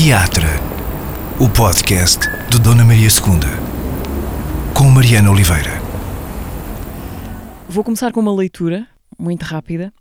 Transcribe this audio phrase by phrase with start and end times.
[0.00, 0.46] Teatro,
[1.40, 5.82] o podcast de Dona Maria II, com Mariana Oliveira.
[7.68, 8.86] Vou começar com uma leitura
[9.18, 9.92] muito rápida.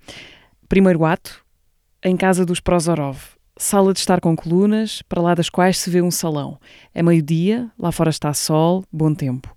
[0.70, 1.44] Primeiro ato,
[2.04, 3.18] em casa dos Prozorov.
[3.58, 6.60] Sala de estar com colunas, para lá das quais se vê um salão.
[6.94, 9.52] É meio-dia, lá fora está sol, bom tempo.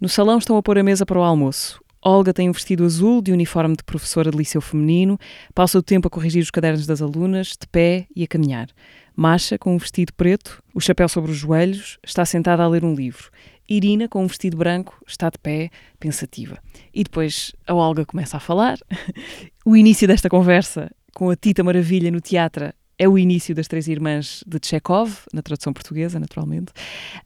[0.00, 1.82] No salão estão a pôr a mesa para o almoço.
[2.02, 5.18] Olga tem um vestido azul de uniforme de professora de liceu feminino,
[5.54, 8.68] passa o tempo a corrigir os cadernos das alunas, de pé e a caminhar.
[9.14, 12.94] Masha, com um vestido preto, o chapéu sobre os joelhos, está sentada a ler um
[12.94, 13.30] livro.
[13.68, 16.58] Irina, com um vestido branco, está de pé, pensativa.
[16.92, 18.78] E depois a Olga começa a falar.
[19.64, 23.88] o início desta conversa, com a Tita Maravilha no teatro, é o início das Três
[23.88, 26.72] Irmãs de Chekhov, na tradução portuguesa, naturalmente.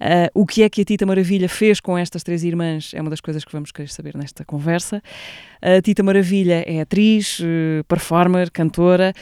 [0.01, 3.11] Uh, o que é que a Tita Maravilha fez com estas três irmãs é uma
[3.11, 5.03] das coisas que vamos querer saber nesta conversa.
[5.61, 9.13] A Tita Maravilha é atriz, uh, performer, cantora.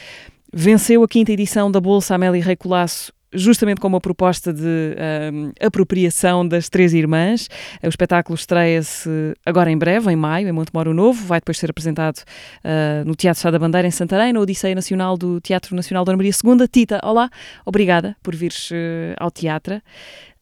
[0.57, 4.95] Venceu a quinta edição da Bolsa Amélia Rei Colasso justamente com uma proposta de
[5.33, 7.49] um, apropriação das Três Irmãs.
[7.83, 9.09] O espetáculo estreia-se
[9.45, 11.25] agora em breve, em maio, em Montemoro Novo.
[11.25, 15.17] Vai depois ser apresentado uh, no Teatro Sá da Bandeira, em Santarém, na Odisseia Nacional
[15.17, 16.65] do Teatro Nacional Dona Maria II.
[16.69, 17.29] Tita, olá,
[17.65, 19.81] obrigada por vires uh, ao teatro.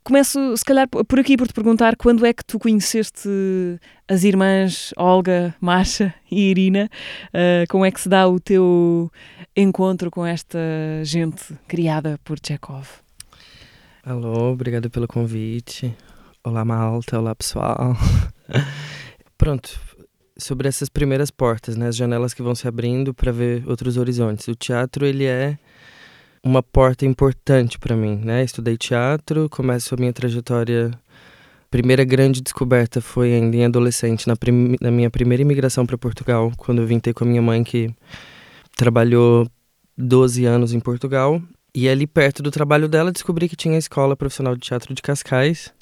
[0.03, 3.29] Começo, se calhar, por aqui por te perguntar quando é que tu conheceste
[4.05, 6.89] as irmãs Olga, Masha e Irina?
[7.29, 9.09] Uh, como é que se dá o teu
[9.55, 10.59] encontro com esta
[11.03, 12.87] gente criada por Chekhov?
[14.03, 15.95] Alô, obrigado pelo convite.
[16.43, 17.19] Olá, Malta.
[17.19, 17.95] Olá, pessoal.
[19.37, 19.79] Pronto,
[20.37, 21.87] sobre essas primeiras portas, né?
[21.87, 24.47] As janelas que vão se abrindo para ver outros horizontes.
[24.47, 25.57] O teatro, ele é
[26.43, 28.43] uma porta importante para mim, né?
[28.43, 30.91] Estudei teatro, começo a minha trajetória.
[31.71, 34.75] Primeira grande descoberta foi ainda em adolescente, na, prim...
[34.81, 37.89] na minha primeira imigração para Portugal, quando eu vim ter com a minha mãe que
[38.75, 39.47] trabalhou
[39.97, 41.41] 12 anos em Portugal.
[41.75, 45.01] E ali perto do trabalho dela descobri que tinha a escola profissional de teatro de
[45.01, 45.73] Cascais.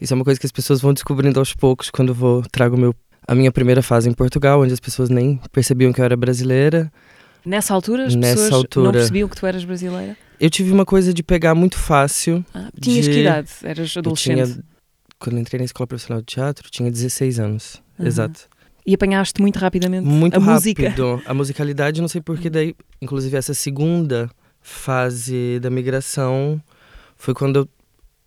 [0.00, 2.76] Isso é uma coisa que as pessoas vão descobrindo aos poucos quando eu vou trago
[2.76, 2.94] meu
[3.26, 6.92] a minha primeira fase em Portugal, onde as pessoas nem percebiam que eu era brasileira.
[7.44, 10.16] Nessa altura as Nessa pessoas altura, não percebiam que tu eras brasileira?
[10.38, 12.44] Eu tive uma coisa de pegar muito fácil.
[12.54, 13.12] Ah, tinhas de...
[13.12, 13.50] que idade?
[13.62, 14.38] Eras adolescente?
[14.38, 14.64] Eu tinha,
[15.18, 17.82] quando entrei na escola profissional de teatro, tinha 16 anos.
[17.98, 18.06] Uhum.
[18.06, 18.48] Exato.
[18.86, 20.52] E apanhaste muito rapidamente muito a rápido.
[20.52, 21.22] música?
[21.26, 24.30] A musicalidade, não sei porquê, daí, inclusive essa segunda
[24.60, 26.60] fase da migração
[27.16, 27.68] foi quando eu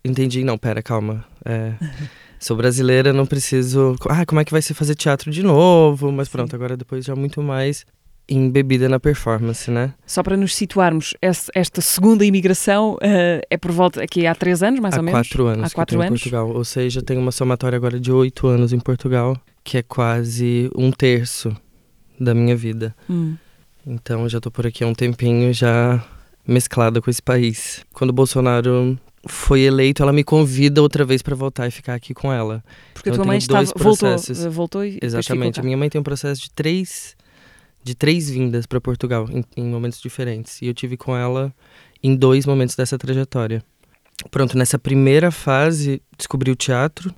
[0.04, 1.24] entendi, não, pera, calma.
[1.44, 1.74] É,
[2.40, 3.94] sou brasileira, não preciso.
[4.08, 6.10] Ah, como é que vai ser fazer teatro de novo?
[6.10, 7.84] Mas pronto, agora depois já muito mais
[8.28, 9.94] embebida na performance, né?
[10.06, 14.80] Só para nos situarmos, esta segunda imigração uh, é por volta aqui há três anos,
[14.80, 15.18] mais há ou menos?
[15.18, 16.06] Quatro anos há quatro anos.
[16.06, 16.50] em Portugal.
[16.50, 19.34] Ou seja, tem uma somatória agora de oito anos em Portugal,
[19.68, 21.54] que é quase um terço
[22.18, 22.96] da minha vida.
[23.08, 23.36] Hum.
[23.86, 26.02] Então já estou por aqui há um tempinho, já
[26.46, 27.84] mesclada com esse país.
[27.92, 32.14] Quando o Bolsonaro foi eleito, ela me convida outra vez para voltar e ficar aqui
[32.14, 32.64] com ela.
[32.94, 34.08] Porque então, tua mãe estava, voltou,
[34.50, 35.60] voltou e Exatamente.
[35.60, 37.14] A minha mãe tem um processo de três
[37.84, 40.62] de três vindas para Portugal em, em, momentos diferentes.
[40.62, 41.54] E eu tive com ela
[42.02, 43.62] em dois momentos dessa trajetória.
[44.30, 47.14] Pronto, nessa primeira fase, descobri o teatro,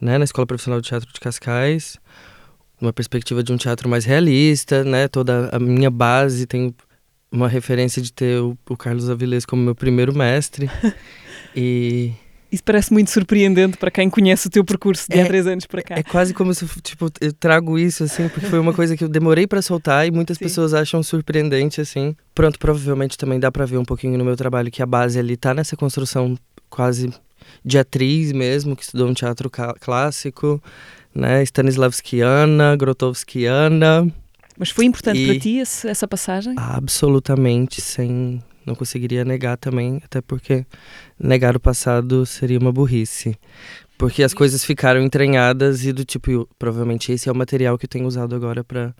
[0.00, 1.98] né, na Escola Profissional de Teatro de Cascais,
[2.80, 6.74] uma perspectiva de um teatro mais realista, né, toda a minha base tem
[7.30, 10.68] uma referência de ter o, o Carlos Avilés como meu primeiro mestre.
[11.54, 12.12] e
[12.50, 15.66] isso parece muito surpreendente para quem conhece o teu percurso de é, há três anos
[15.66, 15.94] para cá.
[15.96, 19.08] É quase como se, tipo, eu trago isso, assim, porque foi uma coisa que eu
[19.08, 20.44] demorei para soltar e muitas Sim.
[20.44, 22.16] pessoas acham surpreendente, assim.
[22.34, 25.36] Pronto, provavelmente também dá para ver um pouquinho no meu trabalho que a base ali
[25.36, 26.36] tá nessa construção
[26.70, 27.12] quase
[27.64, 29.50] de atriz mesmo, que estudou um teatro
[29.80, 30.62] clássico,
[31.14, 34.10] né, Stanislavskiana, Grotowskiana.
[34.58, 35.26] Mas foi importante e...
[35.26, 36.54] para ti esse, essa passagem?
[36.56, 40.64] Absolutamente, sem não conseguiria negar também, até porque
[41.18, 43.36] negar o passado seria uma burrice.
[43.98, 47.88] Porque as coisas ficaram entranhadas e do tipo, provavelmente esse é o material que eu
[47.88, 48.94] tenho usado agora para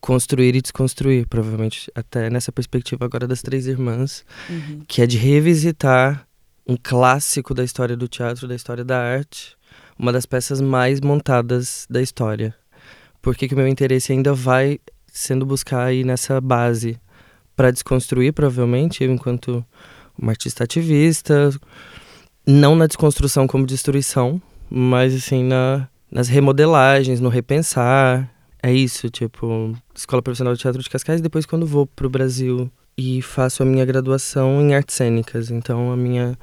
[0.00, 4.80] construir e desconstruir, provavelmente até nessa perspectiva agora das três irmãs, uhum.
[4.88, 6.26] que é de revisitar
[6.66, 9.56] um clássico da história do teatro, da história da arte,
[9.98, 12.54] uma das peças mais montadas da história.
[13.22, 17.00] Porque que o meu interesse ainda vai sendo buscar aí nessa base
[17.54, 19.64] para desconstruir, provavelmente, eu enquanto
[20.18, 21.50] uma artista ativista,
[22.46, 28.30] não na desconstrução como destruição, mas assim na, nas remodelagens, no repensar.
[28.62, 33.20] É isso, tipo, Escola Profissional de Teatro de Cascais, depois quando vou pro Brasil e
[33.22, 35.50] faço a minha graduação em artes cênicas.
[35.50, 36.38] Então a minha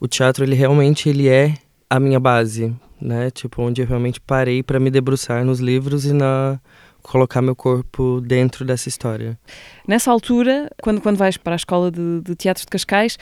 [0.00, 1.54] o teatro ele realmente ele é
[1.88, 3.30] a minha base, né?
[3.30, 6.60] Tipo, onde eu realmente parei para me debruçar nos livros e na
[7.02, 9.38] colocar meu corpo dentro dessa história.
[9.86, 13.16] Nessa altura, quando, quando vais para a escola de, de teatro de Cascais,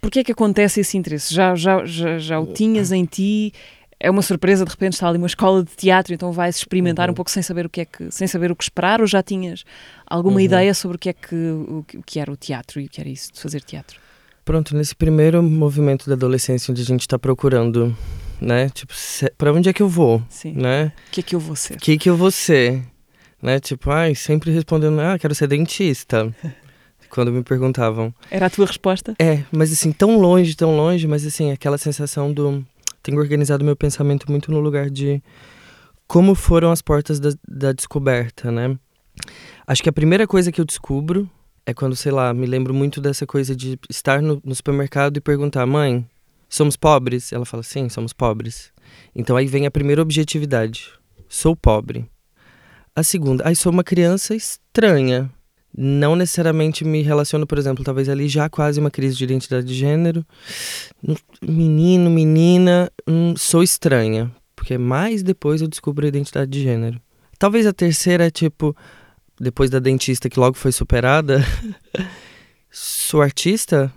[0.00, 1.34] Porquê é que acontece esse interesse?
[1.34, 3.52] Já, já, já, já o tinhas em ti?
[4.02, 7.12] É uma surpresa, de repente está ali uma escola de teatro, então vais experimentar Uhum.
[7.12, 9.22] um pouco sem saber o que é que, sem saber o que esperar, ou já
[9.22, 9.62] tinhas
[10.06, 10.40] alguma Uhum.
[10.40, 12.88] ideia sobre o que é que o, que- o que era o teatro e o
[12.88, 13.98] que era isso de fazer teatro?
[14.42, 17.94] Pronto, nesse primeiro movimento da adolescência onde a gente tá procurando,
[18.40, 18.70] né?
[18.70, 18.94] Tipo,
[19.36, 20.54] pra onde é que eu vou, Sim.
[20.54, 20.92] né?
[21.08, 21.74] O que é que eu vou ser?
[21.74, 22.82] O que que eu vou ser?
[23.42, 23.60] Né?
[23.60, 26.34] Tipo, ai, sempre respondendo, ah, quero ser dentista.
[27.10, 28.14] Quando me perguntavam.
[28.30, 29.14] Era a tua resposta?
[29.18, 32.64] É, mas assim, tão longe, tão longe, mas assim, aquela sensação do.
[33.02, 35.22] Tenho organizado meu pensamento muito no lugar de
[36.06, 38.76] como foram as portas da, da descoberta, né?
[39.66, 41.30] Acho que a primeira coisa que eu descubro
[41.64, 45.20] é quando, sei lá, me lembro muito dessa coisa de estar no, no supermercado e
[45.20, 46.04] perguntar, mãe,
[46.48, 47.32] somos pobres?
[47.32, 48.72] Ela fala, sim, somos pobres.
[49.14, 50.90] Então aí vem a primeira objetividade.
[51.28, 52.10] Sou pobre.
[52.94, 55.30] A segunda, aí sou uma criança estranha.
[55.76, 59.74] Não necessariamente me relaciono, por exemplo, talvez ali já quase uma crise de identidade de
[59.74, 60.24] gênero.
[61.06, 64.30] Hum, Menino, menina, hum, sou estranha.
[64.56, 67.00] Porque mais depois eu descubro a identidade de gênero.
[67.38, 68.76] Talvez a terceira é tipo,
[69.40, 71.42] depois da dentista que logo foi superada.
[72.70, 73.92] sou artista?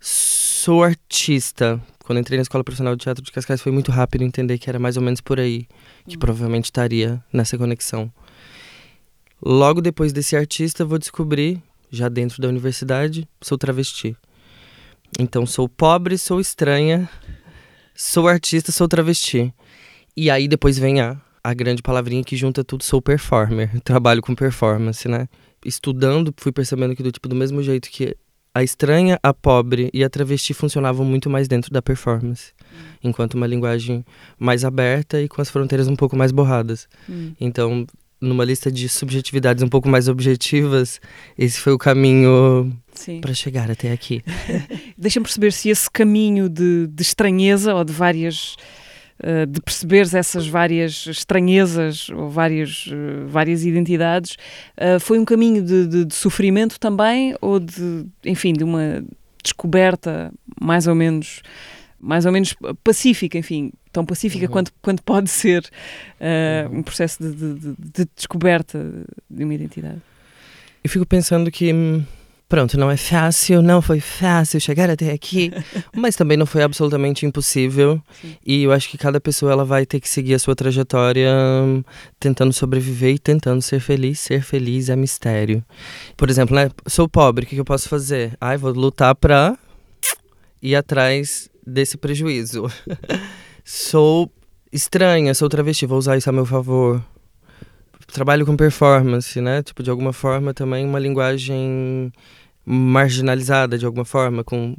[0.00, 1.80] Sou artista.
[2.04, 4.78] Quando entrei na Escola Profissional de Teatro de Cascais foi muito rápido entender que era
[4.78, 5.66] mais ou menos por aí.
[6.08, 6.18] Que Hum.
[6.18, 8.10] provavelmente estaria nessa conexão.
[9.42, 14.16] Logo depois desse artista, vou descobrir, já dentro da universidade, sou travesti.
[15.18, 17.08] Então, sou pobre, sou estranha,
[17.94, 19.52] sou artista, sou travesti.
[20.16, 23.78] E aí depois vem a, a grande palavrinha que junta tudo, sou performer.
[23.82, 25.28] Trabalho com performance, né?
[25.64, 28.16] Estudando, fui percebendo que do tipo do mesmo jeito que
[28.54, 32.52] a estranha, a pobre e a travesti funcionavam muito mais dentro da performance,
[33.02, 34.04] enquanto uma linguagem
[34.38, 36.88] mais aberta e com as fronteiras um pouco mais borradas.
[37.08, 37.32] Hum.
[37.40, 37.84] Então,
[38.20, 41.00] numa lista de subjetividades um pouco mais objetivas,
[41.36, 42.72] esse foi o caminho
[43.20, 44.22] para chegar até aqui.
[44.96, 48.56] Deixa-me perceber se esse caminho de, de estranheza ou de várias.
[49.22, 54.36] eh, de perceberes essas várias estranhezas ou várias, eh, várias identidades,
[54.76, 59.04] eh, foi um caminho de, de- de sofrimento também ou de, enfim, de uma
[59.42, 61.42] descoberta mais ou menos
[62.04, 64.50] mais ou menos pacífica, enfim, tão pacífica Uhum.
[64.52, 65.64] quanto, quanto pode ser
[66.20, 66.78] Uhum.
[66.78, 68.78] um processo de, de- de- de descoberta
[69.30, 70.00] de uma identidade.
[70.84, 72.04] E fico pensando que, hum,
[72.46, 75.50] pronto, não é fácil, não foi fácil chegar até aqui,
[75.96, 78.00] mas também não foi absolutamente impossível.
[78.20, 78.36] Sim.
[78.46, 81.30] E eu acho que cada pessoa ela vai ter que seguir a sua trajetória
[81.64, 81.82] hum,
[82.20, 84.20] tentando sobreviver e tentando ser feliz.
[84.20, 85.64] Ser feliz é mistério.
[86.18, 86.68] Por exemplo, né?
[86.86, 88.36] Sou pobre, o que, que eu posso fazer?
[88.40, 89.56] Ai, vou lutar pra
[90.62, 92.64] ir atrás desse prejuízo.
[93.64, 94.30] sou
[94.72, 97.02] estranha, sou travesti, vou usar isso a meu favor.
[98.12, 99.62] Trabalho com performance, né?
[99.62, 102.12] Tipo, de alguma forma também uma linguagem
[102.64, 104.76] marginalizada, de alguma forma, com,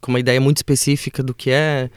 [0.00, 1.90] com uma ideia muito específica do que é,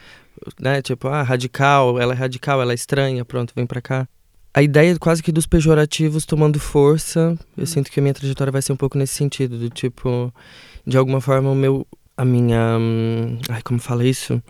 [0.60, 0.81] né?
[0.81, 4.08] Tipo, ah, radical, ela é radical, ela é estranha, pronto, vem pra cá.
[4.54, 8.62] A ideia quase que dos pejorativos tomando força, eu sinto que a minha trajetória vai
[8.62, 10.34] ser um pouco nesse sentido, do tipo,
[10.86, 11.86] de alguma forma o meu,
[12.21, 14.42] a minha, hum, ai, como fala isso?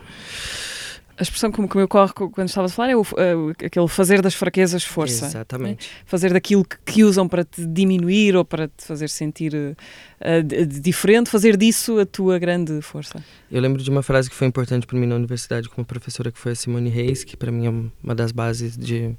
[1.17, 3.35] A expressão que me que me ocorre co- quando estavas a falar é o, eh,
[3.35, 5.25] o- aquele fazer das fraquezas força.
[5.25, 5.89] Exatamente.
[6.05, 11.29] Fazer daquilo que, que usam para te diminuir ou para te fazer sentir de diferente,
[11.29, 13.21] fazer disso a tua grande força.
[13.51, 16.31] Eu lembro de uma frase que foi importante para mim na universidade com uma professora
[16.31, 17.69] que foi a Simone Reis, que para mim é
[18.03, 19.13] uma das bases de,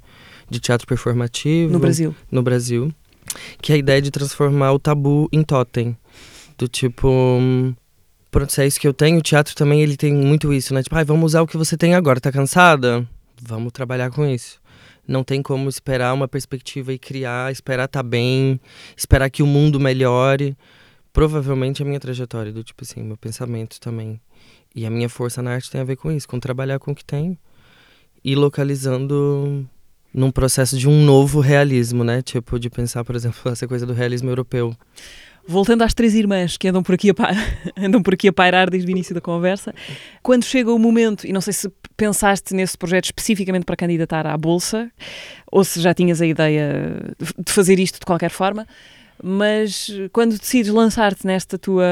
[0.49, 2.15] de teatro performativo No Brasil.
[2.31, 2.91] no Brasil,
[3.61, 5.95] que é a ideia de transformar o tabu em totem.
[6.57, 7.73] Do tipo, hum,
[8.31, 10.81] pronto, é isso que eu tenho, o teatro também ele tem muito isso, né?
[10.81, 13.07] Tipo, ai, vamos usar o que você tem agora, tá cansada?
[13.41, 14.59] Vamos trabalhar com isso.
[15.07, 18.59] Não tem como esperar uma perspectiva e criar, esperar tá bem,
[18.95, 20.55] esperar que o mundo melhore.
[21.11, 24.21] Provavelmente a minha trajetória, do tipo assim, meu pensamento também.
[24.73, 26.95] E a minha força na arte tem a ver com isso, com trabalhar com o
[26.95, 27.37] que tem
[28.23, 29.67] e localizando
[30.13, 32.21] num processo de um novo realismo, né?
[32.21, 34.75] Tipo, de pensar, por exemplo, essa coisa do realismo europeu.
[35.51, 37.31] Voltando às três irmãs que andam por aqui a, pa-
[37.77, 39.73] andam por aqui a pairar desde o início da conversa,
[40.23, 44.37] quando chega o momento, e não sei se pensaste nesse projeto especificamente para candidatar à
[44.37, 44.89] Bolsa,
[45.51, 46.95] ou se já tinhas a ideia
[47.37, 48.65] de fazer isto de qualquer forma,
[49.23, 51.85] mas quando decides lançar-te nesta tua,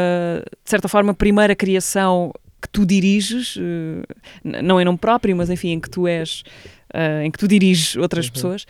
[0.63, 5.69] de certa forma, primeira criação que tu diriges, eh, não em nome próprio, mas enfim,
[5.69, 6.43] em que tu és,
[6.93, 8.31] eh, em que tu diriges outras Uhum.
[8.31, 8.65] pessoas,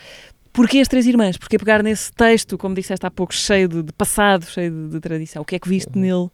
[0.51, 1.38] Porquê as três irmãs?
[1.38, 5.00] Porquê pegar nesse texto, como disseste há pouco, cheio de, de passado, cheio de, de
[5.00, 5.41] tradição?
[5.41, 6.29] O que é que viste nele?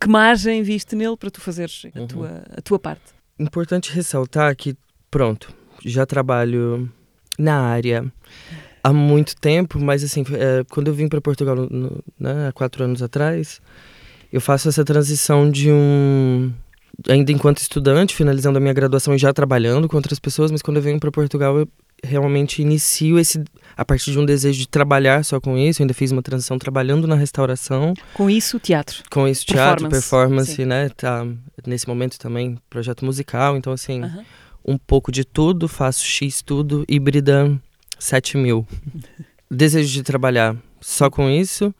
[0.00, 2.06] Que margem viste nele para tu fazeres a, Uhum.
[2.06, 3.02] tua, a tua parte?
[3.38, 4.76] Importante ressaltar que,
[5.10, 5.52] pronto,
[5.84, 6.88] já trabalho
[7.38, 8.04] na área
[8.84, 12.84] há muito tempo, mas assim, é, quando eu vim para Portugal no- né, há quatro
[12.84, 13.60] anos atrás,
[14.32, 16.52] eu faço essa transição de um
[17.08, 20.76] ainda enquanto estudante, finalizando a minha graduação e já trabalhando com outras pessoas, mas quando
[20.76, 21.66] eu venho para Portugal, eu
[22.02, 23.42] realmente inicio esse
[23.76, 25.80] a partir de um desejo de trabalhar só com isso.
[25.80, 27.94] Eu ainda fiz uma transição trabalhando na restauração.
[28.14, 29.02] Com isso, teatro.
[29.10, 30.88] Com isso, teatro, performance, performance né?
[30.90, 31.26] Tá
[31.66, 34.02] nesse momento também projeto musical, então assim,
[34.64, 37.58] um pouco de tudo, faço X tudo, híbrida
[37.98, 38.66] 7 mil.
[39.50, 41.74] desejo de trabalhar só com isso.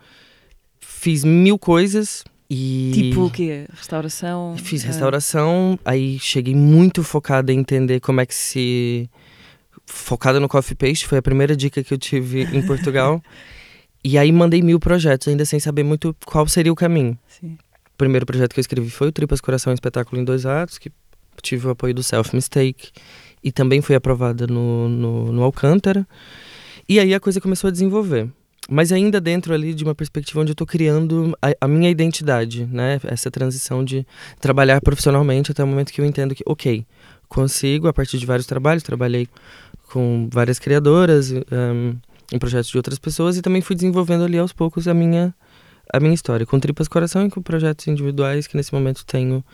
[0.80, 2.24] Fiz mil coisas,
[2.54, 3.64] e tipo o quê?
[3.74, 4.54] Restauração?
[4.58, 9.08] Fiz restauração, aí cheguei muito focada em entender como é que se.
[9.94, 13.22] Focada no coffee paste, foi a primeira dica que eu tive em Portugal.
[14.02, 17.16] e aí mandei mil projetos, ainda sem saber muito qual seria o caminho.
[17.28, 17.58] Sim.
[17.94, 20.90] O primeiro projeto que eu escrevi foi o Tripas Coração Espetáculo em Dois Atos, que
[21.42, 22.90] tive o apoio do Self Mistake.
[23.44, 26.06] E também foi aprovada no, no, no Alcântara.
[26.88, 28.28] E aí a coisa começou a desenvolver
[28.68, 32.64] mas ainda dentro ali de uma perspectiva onde eu estou criando a, a, minha identidade,
[32.66, 33.00] né?
[33.04, 34.06] Essa transição de
[34.40, 36.86] trabalhar profissionalmente até o momento que eu entendo que, ok,
[37.28, 39.26] consigo a partir de vários trabalhos, trabalhei
[39.92, 41.94] com várias criadoras, um,
[42.32, 45.34] em projetos de outras pessoas e também fui desenvolvendo ali aos poucos a minha
[45.92, 49.44] a minha história com tripas coração e com projetos individuais que nesse momento tenho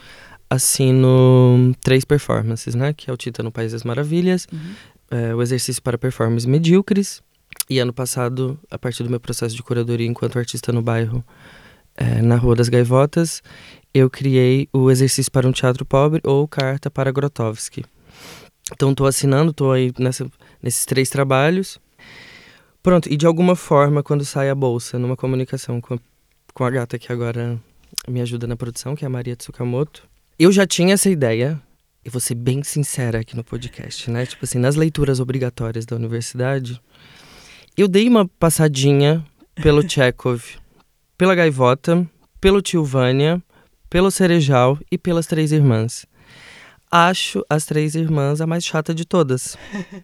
[0.49, 2.93] assino três performances, né?
[2.93, 4.75] Que é o Tita no País das Maravilhas, uhum.
[5.11, 7.21] é, o exercício para performances medíocres
[7.69, 11.25] e ano passado, a partir do meu processo de curadoria enquanto artista no bairro,
[11.97, 13.43] é, na Rua das Gaivotas,
[13.93, 17.85] eu criei o Exercício para um Teatro Pobre ou Carta para Grotowski.
[18.73, 20.31] Então estou assinando, estou aí nessa,
[20.63, 21.79] nesses três trabalhos.
[22.83, 25.99] Pronto, e de alguma forma, quando sai a bolsa, numa comunicação com,
[26.55, 27.59] com a gata que agora
[28.07, 30.09] me ajuda na produção, que é a Maria Tsukamoto,
[30.39, 31.61] eu já tinha essa ideia,
[32.05, 34.25] e vou ser bem sincera aqui no podcast, né?
[34.25, 36.81] Tipo assim, nas leituras obrigatórias da universidade,
[37.77, 39.25] eu dei uma passadinha
[39.57, 40.43] pelo Chekhov,
[41.17, 42.09] pela Gaivota,
[42.41, 43.43] pelo Tilvânia,
[43.91, 46.07] pelo Cerejal e pelas Três Irmãs.
[46.91, 49.57] Acho as Três Irmãs a mais chata de todas.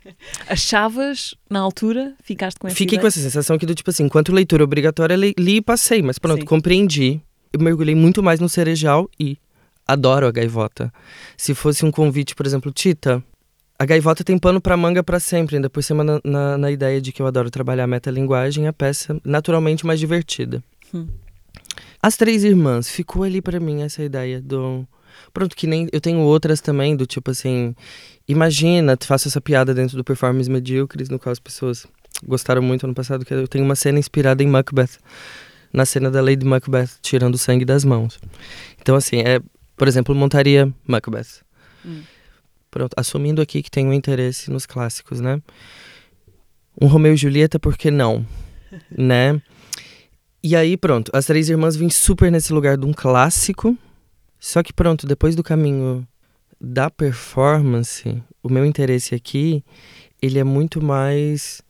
[0.49, 3.01] Achavas, na altura, ficaste com essa Fiquei ideia?
[3.01, 6.03] com essa sensação que, do tipo assim, enquanto leitura obrigatória, li, li e passei.
[6.03, 6.47] Mas pronto, Sim.
[6.47, 7.21] compreendi.
[7.53, 9.39] Eu mergulhei muito mais no Cerejal e
[9.87, 10.93] adoro a Gaivota.
[11.37, 13.23] Se fosse um convite, por exemplo, Tita,
[13.79, 17.01] a gaivota tem pano para manga para sempre, ainda por cima na, na, na, ideia
[17.01, 20.63] de que eu adoro trabalhar a metalinguagem, a peça naturalmente mais divertida.
[20.93, 21.09] Hum.
[22.01, 24.87] As Três Irmãs, ficou ali para mim essa ideia do...
[25.33, 25.89] Pronto, que nem...
[25.93, 27.75] Eu tenho outras também, do tipo assim...
[28.27, 31.87] Imagina, te faço essa piada dentro do Performance Medíocres, no qual as pessoas
[32.27, 34.99] gostaram muito ano passado, que eu tenho uma cena inspirada em Macbeth.
[35.73, 38.19] Na cena da Lady Macbeth, tirando o sangue das mãos.
[38.81, 39.41] Então, assim, é...
[39.77, 41.43] Por exemplo, montaria Macbeth.
[41.85, 42.03] Hum.
[42.71, 45.41] Pronto, assumindo aqui que tem um interesse nos clássicos, né?
[46.81, 48.27] Um Romeu e Julieta, por que não?
[48.91, 49.41] né?
[50.43, 53.79] E aí, pronto, as três irmãs vêm super nesse lugar de um clássico.
[54.45, 56.07] Só que, pronto, depois do caminho
[56.61, 59.65] da performance, o meu interesse aqui,
[60.21, 61.63] ele é muito mais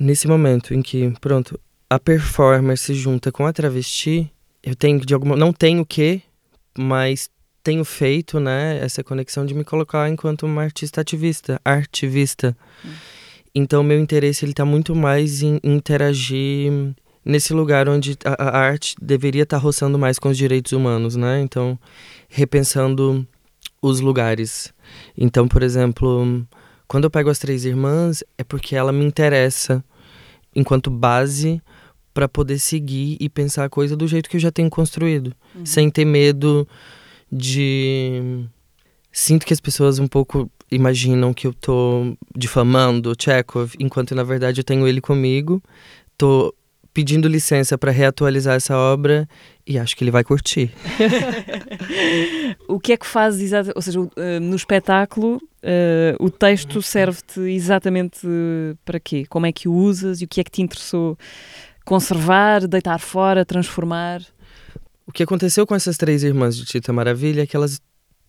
[0.00, 1.56] nesse momento em que, pronto,
[1.88, 4.28] a performer se junta com a travesti.
[4.60, 5.36] Eu tenho de alguma.
[5.36, 6.20] Não tenho o que,
[6.76, 7.30] mas
[7.62, 12.56] tenho feito, né, essa conexão de me colocar enquanto uma artista ativista, artivista.
[12.84, 12.90] Hum.
[13.54, 16.72] Então, meu interesse ele está muito mais em interagir
[17.24, 21.16] nesse lugar onde a, a arte deveria estar tá roçando mais com os direitos humanos,
[21.16, 21.40] né?
[21.40, 21.78] Então,
[22.28, 23.26] repensando
[23.80, 24.72] os lugares.
[25.16, 26.46] Então, por exemplo,
[26.86, 29.84] quando eu pego as três irmãs, é porque ela me interessa
[30.54, 31.62] enquanto base
[32.12, 35.64] para poder seguir e pensar a coisa do jeito que eu já tenho construído, uhum.
[35.64, 36.66] sem ter medo
[37.30, 38.44] de.
[39.12, 44.22] Sinto que as pessoas um pouco imaginam que eu tô difamando o Chekhov, enquanto na
[44.22, 45.62] verdade eu tenho ele comigo.
[46.16, 46.54] Tô
[46.92, 49.28] pedindo licença para reatualizar essa obra
[49.66, 50.72] e acho que ele vai curtir.
[52.66, 57.40] o que é que faz exatamente, ou seja, eh, no espetáculo, uh, o texto serve-te
[57.40, 58.26] exatamente
[58.84, 59.24] para quê?
[59.28, 61.16] Como é que o usas e o que é que te interessou
[61.84, 64.22] conservar, deitar fora, transformar?
[65.06, 67.80] O que aconteceu com essas três irmãs de Tita Maravilha é que elas,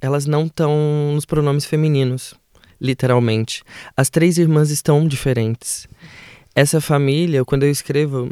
[0.02, 2.34] elas não estão nos pronomes femininos,
[2.80, 3.64] literalmente.
[3.98, 5.88] As três irmãs estão diferentes.
[6.56, 8.30] Essa família, quando eu escrevo,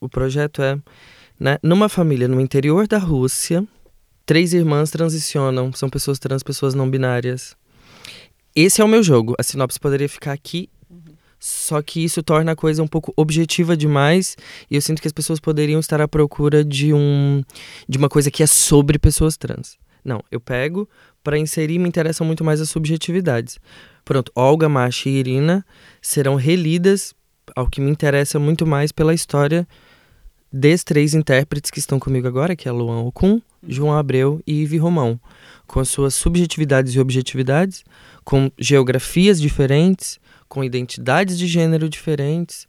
[0.00, 0.78] o projeto é
[1.38, 3.66] né, numa família no interior da Rússia,
[4.26, 7.56] três irmãs transicionam, são pessoas trans, pessoas não binárias.
[8.54, 9.34] Esse é o meu jogo.
[9.38, 10.68] A sinopse poderia ficar aqui
[11.40, 14.36] só que isso torna a coisa um pouco objetiva demais
[14.70, 17.42] e eu sinto que as pessoas poderiam estar à procura de um
[17.88, 19.78] de uma coisa que é sobre pessoas trans.
[20.04, 20.86] Não, eu pego
[21.24, 23.58] para inserir me interessam muito mais as subjetividades.
[24.04, 25.64] Pronto, Olga, Masha e Irina
[26.02, 27.14] serão relidas
[27.56, 29.66] ao que me interessa muito mais pela história
[30.52, 34.78] desses três intérpretes que estão comigo agora, que é Luan Okun, João Abreu e Ivi
[34.78, 35.20] Romão,
[35.66, 37.84] com as suas subjetividades e objetividades,
[38.24, 42.66] com geografias diferentes, com identidades de gênero diferentes,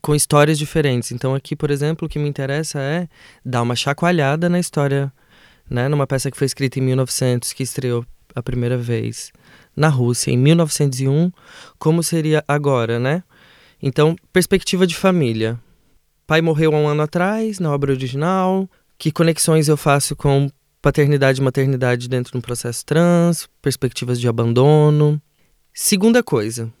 [0.00, 1.12] com histórias diferentes.
[1.12, 3.08] Então aqui, por exemplo, o que me interessa é
[3.44, 5.12] dar uma chacoalhada na história,
[5.70, 8.04] né, numa peça que foi escrita em 1900, que estreou
[8.34, 9.32] a primeira vez
[9.76, 11.30] na Rússia em 1901,
[11.78, 13.22] como seria agora, né?
[13.82, 15.58] Então, perspectiva de família.
[16.26, 18.68] Pai morreu há um ano atrás, na obra original.
[18.96, 20.48] Que conexões eu faço com
[20.80, 25.20] paternidade e maternidade dentro de um processo trans, perspectivas de abandono.
[25.72, 26.72] Segunda coisa,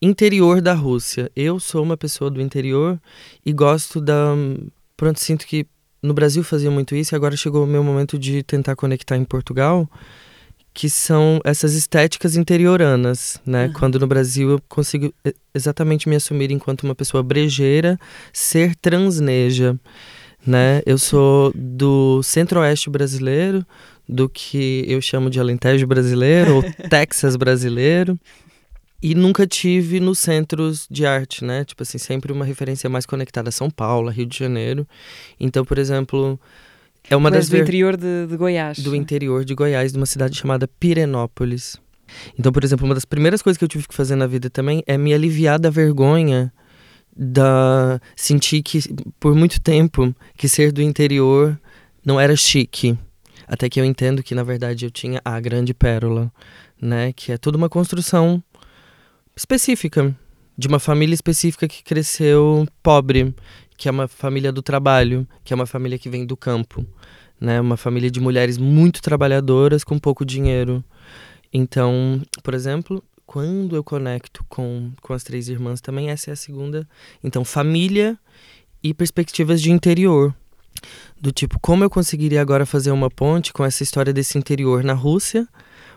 [0.00, 1.30] interior da Rússia.
[1.34, 3.00] Eu sou uma pessoa do interior
[3.44, 4.34] e gosto da.
[4.96, 5.66] Pronto, sinto que
[6.02, 9.24] no Brasil fazia muito isso e agora chegou o meu momento de tentar conectar em
[9.24, 9.88] Portugal
[10.74, 13.66] que são essas estéticas interioranas, né?
[13.66, 13.72] Uhum.
[13.74, 15.12] Quando no Brasil eu consigo
[15.54, 17.98] exatamente me assumir enquanto uma pessoa brejeira,
[18.32, 19.78] ser transneja,
[20.46, 20.80] né?
[20.86, 23.64] Eu sou do centro-oeste brasileiro,
[24.08, 28.18] do que eu chamo de Alentejo brasileiro ou Texas brasileiro.
[29.02, 31.64] E nunca tive nos centros de arte, né?
[31.64, 34.86] Tipo assim, sempre uma referência mais conectada a São Paulo, Rio de Janeiro.
[35.40, 36.38] Então, por exemplo,
[37.08, 37.62] é uma das do ver...
[37.62, 38.78] interior de, de Goiás.
[38.78, 41.76] Do interior de Goiás, de uma cidade chamada Pirenópolis.
[42.38, 44.82] Então, por exemplo, uma das primeiras coisas que eu tive que fazer na vida também
[44.86, 46.52] é me aliviar da vergonha
[47.14, 48.80] da sentir que
[49.20, 51.58] por muito tempo que ser do interior
[52.04, 52.98] não era chique.
[53.46, 56.32] Até que eu entendo que na verdade eu tinha a grande pérola,
[56.80, 58.42] né, que é toda uma construção
[59.36, 60.14] específica
[60.56, 63.34] de uma família específica que cresceu pobre,
[63.82, 66.86] que é uma família do trabalho, que é uma família que vem do campo,
[67.40, 67.60] né?
[67.60, 70.84] Uma família de mulheres muito trabalhadoras com pouco dinheiro.
[71.52, 76.36] Então, por exemplo, quando eu conecto com, com as três irmãs também, essa é a
[76.36, 76.88] segunda.
[77.24, 78.16] Então, família
[78.84, 80.32] e perspectivas de interior.
[81.20, 84.92] Do tipo, como eu conseguiria agora fazer uma ponte com essa história desse interior na
[84.92, 85.48] Rússia,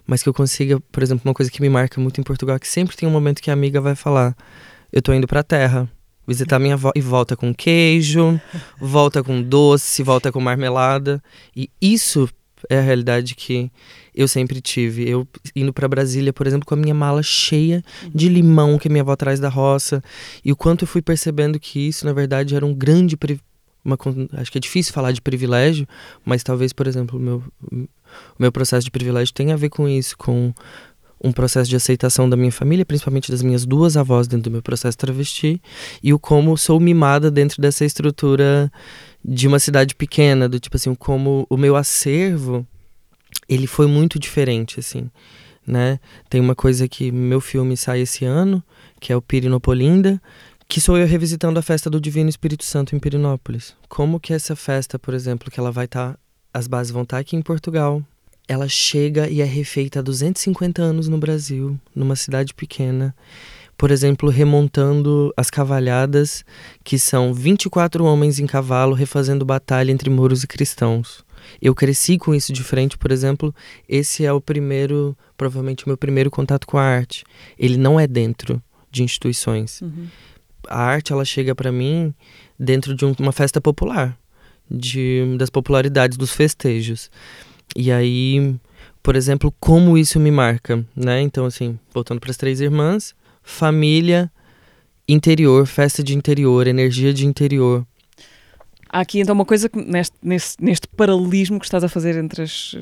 [0.08, 2.68] mas que eu consiga, por exemplo, uma coisa que me marca muito em Portugal, que
[2.68, 4.36] sempre tem um momento que a amiga vai falar:
[4.92, 5.88] Eu tô indo pra terra
[6.28, 8.40] visitar minha avó e volta com queijo,
[8.80, 11.22] volta com doce, volta com marmelada.
[11.56, 12.30] E isso
[12.70, 13.72] é a realidade que
[14.14, 15.08] eu sempre tive.
[15.08, 17.84] Eu indo para Brasília, por exemplo, com a minha mala cheia
[18.14, 20.04] de limão que minha avó traz da roça,
[20.44, 23.18] e o quanto eu fui percebendo que isso, na verdade, era um grande
[23.84, 23.98] uma,
[24.34, 25.88] acho que é difícil falar de privilégio,
[26.26, 27.88] mas talvez, por exemplo, o meu, o
[28.40, 30.52] meu processo de privilégio tenha a ver com isso, com
[31.26, 34.62] um processo de aceitação da minha família, principalmente das minhas duas avós dentro do meu
[34.62, 35.60] processo travesti,
[36.04, 38.72] e o como sou mimada dentro dessa estrutura
[39.24, 42.66] de uma cidade pequena, do tipo assim, como o meu acervo,
[43.50, 45.10] ele foi muito diferente, assim,
[45.66, 46.00] né?
[46.30, 48.64] Tem uma coisa que meu filme sai esse ano,
[49.00, 50.22] que é o Pirinopolinda,
[50.68, 53.76] que sou eu revisitando a festa do Divino Espírito Santo em Pirinópolis.
[53.90, 56.20] Como que essa festa, por exemplo, que ela vai estar, tá,
[56.54, 58.04] as bases vão estar tá aqui em Portugal,
[58.48, 63.16] ela chega e é refeita há 250 anos no Brasil, numa cidade pequena.
[63.78, 66.46] Por exemplo, remontando as cavalhadas,
[66.84, 71.26] que são 24 homens em cavalo refazendo batalha entre mouros e cristãos.
[71.62, 73.54] Eu cresci com isso de frente, por exemplo,
[73.88, 77.24] esse é o primeiro, provavelmente o meu primeiro contato com a arte.
[77.58, 79.82] Ele não é dentro de instituições.
[79.82, 80.08] Uhum.
[80.68, 82.14] A arte ela chega para mim
[82.58, 84.18] dentro de um, uma festa popular,
[84.72, 87.12] de das popularidades dos festejos.
[87.76, 88.56] E aí,
[89.04, 91.22] por exemplo, como isso me marca, né?
[91.22, 94.32] Então, assim, voltando para as três irmãs, família,
[95.08, 97.86] interior, festa de interior, energia de interior.
[98.90, 102.44] Há aqui então uma coisa que neste, neste, neste paralelismo que estás a fazer entre
[102.44, 102.76] as,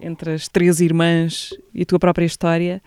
[0.00, 2.82] entre as três irmãs e a tua própria história,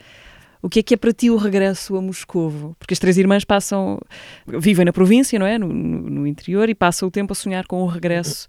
[0.62, 2.76] o que é que é para ti o regresso a Moscovo?
[2.80, 4.00] Porque as três irmãs passam,
[4.48, 5.58] vivem na província, não é?
[5.58, 8.48] No, no, no interior e passam o tempo a sonhar com o regresso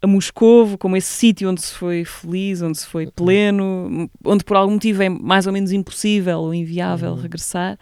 [0.00, 4.56] a Moscovo, como esse sítio onde se foi feliz, onde se foi pleno, onde por
[4.56, 7.20] algum motivo é mais ou menos impossível ou inviável uhum.
[7.20, 7.78] regressar.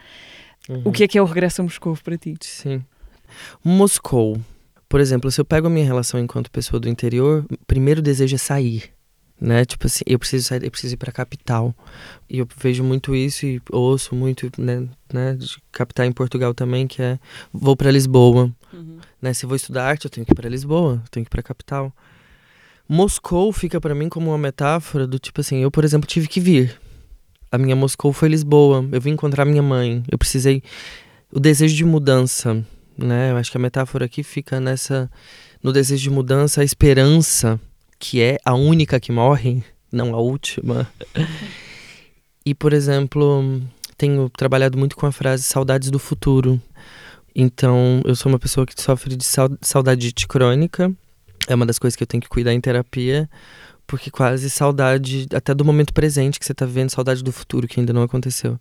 [0.69, 0.83] Uhum.
[0.85, 2.35] O que é que é o regresso a Moscovo para ti?
[2.43, 2.83] Sim.
[3.64, 4.41] Moscou.
[4.88, 8.35] Por exemplo, se eu pego a minha relação enquanto pessoa do interior, o primeiro desejo
[8.35, 8.97] é sair
[9.40, 9.64] né?
[9.64, 11.74] Tipo assim, eu preciso sair, eu preciso ir para a capital.
[12.29, 16.87] E eu vejo muito isso e ouço muito, né, né de capital em Portugal também,
[16.87, 17.18] que é
[17.53, 18.98] vou para Lisboa, uhum.
[19.22, 19.33] né?
[19.33, 21.40] Se vou estudar arte, eu tenho que ir para Lisboa, eu tenho que ir para
[21.40, 21.92] a capital.
[22.88, 26.40] Moscou fica para mim como uma metáfora do tipo assim, eu, por exemplo, tive que
[26.40, 26.81] vir.
[27.51, 28.87] A minha Moscou foi Lisboa.
[28.92, 30.03] Eu vim encontrar minha mãe.
[30.11, 30.62] Eu precisei
[31.33, 32.64] o desejo de mudança,
[32.96, 33.31] né?
[33.31, 35.11] Eu acho que a metáfora aqui fica nessa
[35.62, 37.61] no desejo de mudança, a esperança
[37.98, 40.88] que é a única que morre, não a última.
[42.44, 43.62] e, por exemplo,
[43.96, 46.61] tenho trabalhado muito com a frase saudades do futuro.
[47.34, 49.24] Então, eu sou uma pessoa que sofre de
[49.61, 50.92] saudadite crônica.
[51.46, 53.28] É uma das coisas que eu tenho que cuidar em terapia,
[53.87, 57.80] porque quase saudade até do momento presente que você está vivendo, saudade do futuro que
[57.80, 58.58] ainda não aconteceu.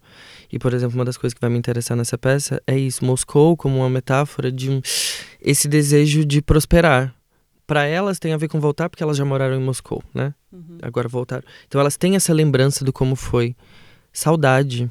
[0.51, 3.57] E, por exemplo, uma das coisas que vai me interessar nessa peça é isso, Moscou
[3.57, 4.81] como uma metáfora de um,
[5.41, 7.16] esse desejo de prosperar.
[7.67, 10.33] Para elas tem a ver com voltar, porque elas já moraram em Moscou, né?
[10.51, 10.77] Uhum.
[10.81, 11.43] Agora voltaram.
[11.67, 13.55] Então elas têm essa lembrança do como foi.
[14.11, 14.89] Saudade.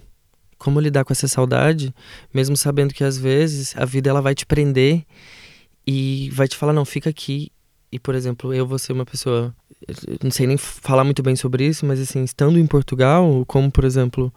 [0.59, 1.95] Como lidar com essa saudade,
[2.33, 5.05] mesmo sabendo que às vezes a vida ela vai te prender
[5.87, 7.53] e vai te falar, não, fica aqui
[7.91, 9.55] e, por exemplo, eu vou ser uma pessoa.
[10.23, 13.85] Não sei nem falar muito bem sobre isso, mas, assim, estando em Portugal, como, por
[13.85, 14.33] exemplo,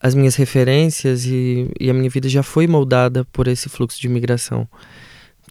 [0.00, 4.08] as minhas referências e, e a minha vida já foi moldada por esse fluxo de
[4.08, 4.68] imigração.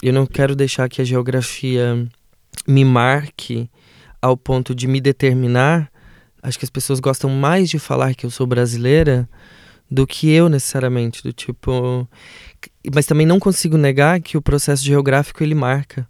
[0.01, 2.07] Eu não quero deixar que a geografia
[2.67, 3.69] me marque
[4.21, 5.91] ao ponto de me determinar.
[6.41, 9.29] Acho que as pessoas gostam mais de falar que eu sou brasileira
[9.89, 12.07] do que eu necessariamente, do tipo,
[12.93, 16.07] mas também não consigo negar que o processo geográfico ele marca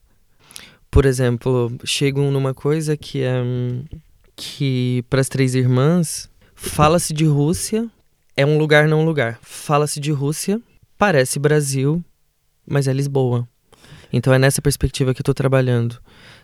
[0.92, 3.42] por exemplo, chegam numa coisa que é
[4.36, 7.90] que para as três irmãs fala-se de Rússia,
[8.36, 9.40] é um lugar não lugar.
[9.42, 10.62] Fala-se de Rússia,
[10.98, 12.04] parece Brasil,
[12.68, 13.48] mas é Lisboa.
[14.12, 15.98] Então é nessa perspectiva que eu tô trabalhando.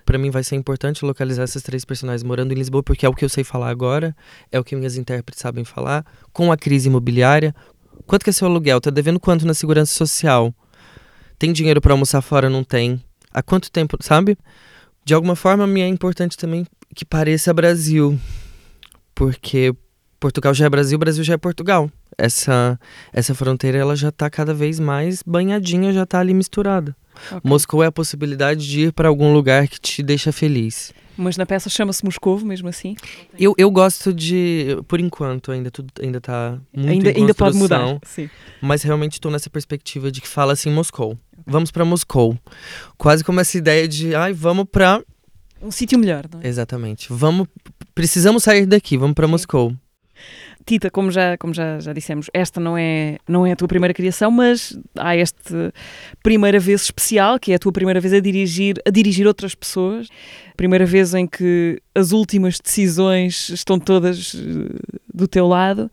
[0.05, 3.13] Para mim vai ser importante localizar essas três personagens morando em Lisboa, porque é o
[3.13, 4.15] que eu sei falar agora,
[4.51, 7.53] é o que minhas intérpretes sabem falar, com a crise imobiliária.
[8.05, 8.79] Quanto que é seu aluguel?
[8.79, 10.53] Tá devendo quanto na segurança social?
[11.37, 12.49] Tem dinheiro para almoçar fora?
[12.49, 13.03] Não tem
[13.33, 14.37] há quanto tempo, sabe?
[15.03, 18.19] De alguma forma, me é importante também que pareça Brasil,
[19.13, 19.73] porque
[20.19, 21.89] Portugal já é Brasil, Brasil já é Portugal.
[22.17, 22.79] Essa
[23.13, 26.95] essa fronteira ela já está cada vez mais banhadinha, já está ali misturada.
[27.27, 27.41] Okay.
[27.43, 30.93] Moscou é a possibilidade de ir para algum lugar que te deixa feliz.
[31.17, 32.95] Mas na peça chama-se Moscovo mesmo assim?
[33.39, 37.97] Eu, eu gosto de, por enquanto, ainda tudo ainda tá muito ainda, ainda pode mudar,
[38.03, 38.29] sim.
[38.61, 42.37] Mas realmente estou nessa perspectiva de que fala assim Moscou vamos para Moscou.
[42.97, 45.01] Quase como essa ideia de, ai, vamos para
[45.61, 46.47] um sítio melhor, não é?
[46.47, 47.07] Exatamente.
[47.09, 47.47] Vamos,
[47.95, 49.73] precisamos sair daqui, vamos para Moscou.
[50.67, 53.93] Tita, como já, como já, já dissemos, esta não é, não é a tua primeira
[53.93, 55.73] criação, mas há esta
[56.21, 60.09] primeira vez especial, que é a tua primeira vez a dirigir, a dirigir outras pessoas.
[60.57, 65.89] Primeira vez em que as últimas decisões estão todas eh, do teu lado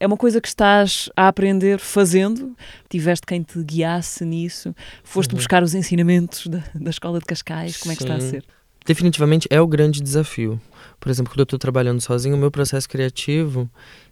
[0.00, 2.56] é uma coisa que estás a aprender fazendo?
[2.88, 4.74] Tiveste quem te guiasse nisso?
[5.02, 5.38] Foste uhum.
[5.38, 7.76] buscar os ensinamentos da, da escola de Cascais?
[7.78, 8.44] Como é que está a ser?
[8.88, 10.58] Definitivamente é o grande desafio.
[10.98, 13.68] Por exemplo, quando eu estou trabalhando sozinho, o meu processo criativo,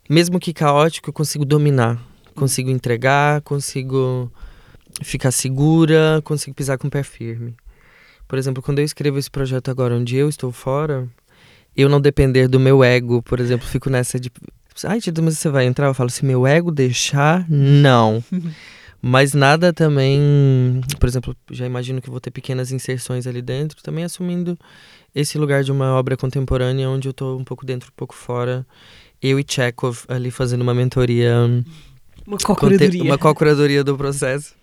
[0.07, 1.99] mesmo que caótico, eu consigo dominar.
[2.35, 4.31] Consigo entregar, consigo
[5.03, 7.57] ficar segura, consigo pisar com o pé firme.
[8.29, 11.09] Por exemplo, quando eu escrevo esse projeto agora, onde eu estou fora,
[11.75, 14.31] eu não depender do meu ego, por exemplo, fico nessa de
[14.85, 15.87] Ai, Tito, mas você vai entrar?
[15.87, 18.23] Eu falo, se meu ego deixar, não.
[19.01, 20.81] mas nada também.
[20.99, 24.59] Por exemplo, já imagino que vou ter pequenas inserções ali dentro, também assumindo
[25.15, 28.67] esse lugar de uma obra contemporânea onde eu tô um pouco dentro, um pouco fora.
[29.21, 31.35] Eu e Chekhov ali fazendo uma mentoria.
[32.27, 33.03] Uma co-curadoria.
[33.03, 34.55] Uma co-curadoria do processo.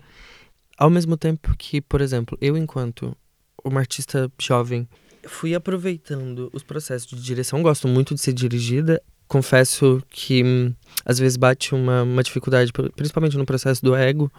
[0.76, 3.16] Ao mesmo tempo que, por exemplo, eu, enquanto
[3.64, 4.88] uma artista jovem,
[5.26, 7.62] fui aproveitando os processos de direção.
[7.62, 13.36] Gosto muito de ser dirigida confesso que hum, às vezes bate uma, uma dificuldade, principalmente
[13.36, 14.30] no processo do ego,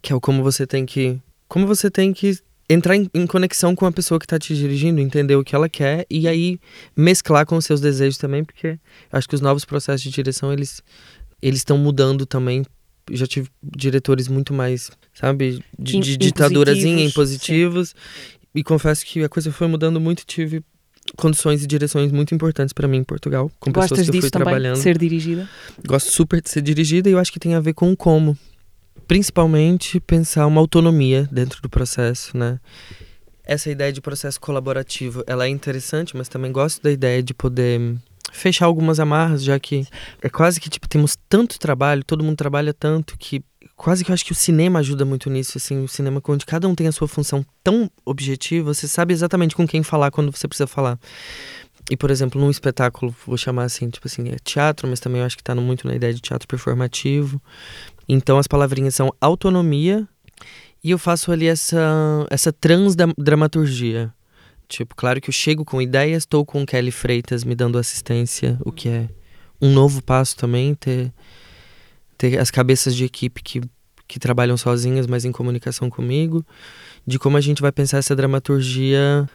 [0.00, 1.20] que é o como você tem que.
[1.48, 5.00] Como você tem que entrar em, em conexão com a pessoa que está te dirigindo,
[5.00, 6.58] entender o que ela quer e aí
[6.96, 8.78] mesclar com os seus desejos também, porque
[9.10, 10.82] acho que os novos processos de direção eles
[11.42, 12.64] eles estão mudando também.
[13.10, 17.88] Já tive diretores muito mais, sabe, de, de ditadurazinha, impositivos.
[17.90, 18.38] Sim.
[18.54, 20.24] E confesso que a coisa foi mudando muito.
[20.24, 20.62] Tive
[21.16, 24.30] condições e direções muito importantes para mim em Portugal, com Gostas pessoas que eu fui
[24.30, 24.76] também, trabalhando.
[24.76, 25.48] ser dirigida?
[25.86, 28.36] Gosto super de ser dirigida e eu acho que tem a ver com o como.
[29.06, 32.58] Principalmente pensar uma autonomia dentro do processo, né?
[33.44, 37.96] Essa ideia de processo colaborativo, ela é interessante, mas também gosto da ideia de poder
[38.32, 39.86] fechar algumas amarras, já que
[40.22, 43.42] é quase que tipo temos tanto trabalho, todo mundo trabalha tanto que
[43.76, 46.68] quase que eu acho que o cinema ajuda muito nisso, assim, o cinema onde cada
[46.68, 50.46] um tem a sua função tão objetiva, você sabe exatamente com quem falar quando você
[50.46, 50.98] precisa falar.
[51.90, 55.26] E, por exemplo, num espetáculo, vou chamar assim, tipo assim, é teatro, mas também eu
[55.26, 57.42] acho que tá muito na ideia de teatro performativo.
[58.08, 60.06] Então as palavrinhas são autonomia
[60.82, 64.12] e eu faço ali essa, essa transdramaturgia.
[64.68, 68.72] Tipo, claro que eu chego com ideias, estou com Kelly Freitas me dando assistência, o
[68.72, 69.08] que é
[69.60, 71.12] um novo passo também, ter
[72.22, 73.60] ter as cabeças de equipe que,
[74.06, 76.46] que trabalham sozinhas, mas em comunicação comigo,
[77.04, 79.28] de como a gente vai pensar essa dramaturgia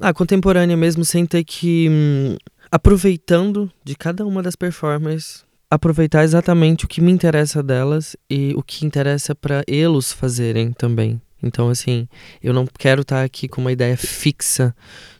[0.00, 1.86] ah, contemporânea mesmo, sem ter que.
[1.88, 2.36] Hum,
[2.70, 8.62] aproveitando de cada uma das performances aproveitar exatamente o que me interessa delas e o
[8.62, 11.18] que interessa para eles fazerem também.
[11.42, 12.06] Então, assim,
[12.42, 14.74] eu não quero estar tá aqui com uma ideia fixa,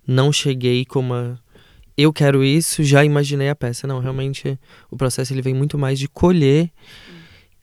[0.07, 1.39] não cheguei com uma.
[1.97, 3.87] Eu quero isso, já imaginei a peça.
[3.87, 4.59] Não, realmente
[4.91, 6.71] o processo ele vem muito mais de colher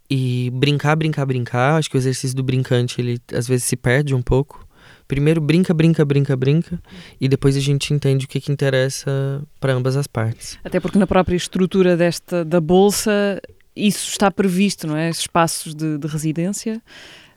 [0.09, 1.77] e brincar, brincar, brincar.
[1.77, 4.67] Acho que o exercício do brincante, ele às vezes se perde um pouco.
[5.07, 6.79] Primeiro brinca, brinca, brinca, brinca,
[7.19, 10.59] e depois a gente entende o que, que interessa para ambas as partes.
[10.63, 13.41] Até porque na própria estrutura desta da bolsa
[13.75, 15.09] isso está previsto, não é?
[15.09, 16.81] Espaços de, de residência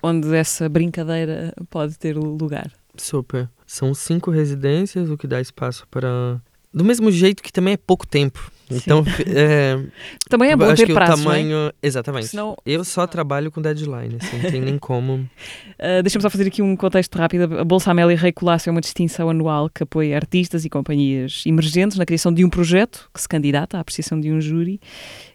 [0.03, 2.71] onde essa brincadeira pode ter lugar.
[2.97, 3.49] Super.
[3.67, 6.41] São cinco residências, o que dá espaço para.
[6.73, 8.51] Do mesmo jeito que também é pouco tempo.
[8.71, 9.79] Então, é,
[10.29, 11.73] também é bom ter que prazo, o tamanho, é?
[11.83, 12.29] exatamente.
[12.29, 12.57] Senão...
[12.65, 15.15] Eu só trabalho com deadline, assim, não tem nem como.
[15.15, 17.59] Uh, Deixa-me só fazer aqui um contexto rápido.
[17.59, 21.99] A Bolsa Amélia Rei Colasso é uma distinção anual que apoia artistas e companhias emergentes
[21.99, 24.81] na criação de um projeto que se candidata à apreciação de um júri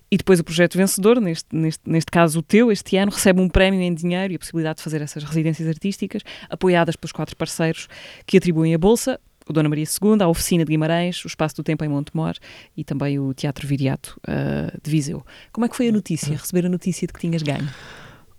[0.10, 3.50] e depois o projeto vencedor, neste, neste, neste caso o teu, este ano, recebe um
[3.50, 7.88] prémio em dinheiro e a possibilidade de fazer essas residências artísticas, apoiadas pelos quatro parceiros
[8.26, 11.64] que atribuem a bolsa, o Dona Maria II, a Oficina de Guimarães, o Espaço do
[11.64, 12.36] Tempo em Montemor
[12.76, 15.26] e também o Teatro Viriato uh, de Viseu.
[15.52, 17.68] Como é que foi a notícia, receber a notícia de que tinhas ganho?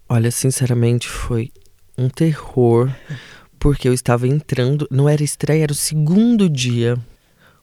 [0.09, 1.51] Olha, sinceramente foi
[1.97, 2.90] um terror,
[3.59, 6.97] porque eu estava entrando, não era estreia, era o segundo dia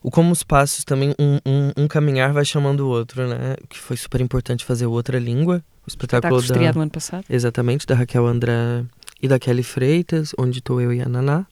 [0.06, 3.56] o como os passos também, um, um, um, caminhar vai chamando o outro, né?
[3.68, 6.80] Que foi super importante fazer o Outra Língua, o espetáculo, espetáculo da...
[6.82, 7.24] ano passado.
[7.28, 8.84] Exatamente, da Raquel André
[9.20, 11.44] e da Kelly Freitas, onde estou eu e a Naná,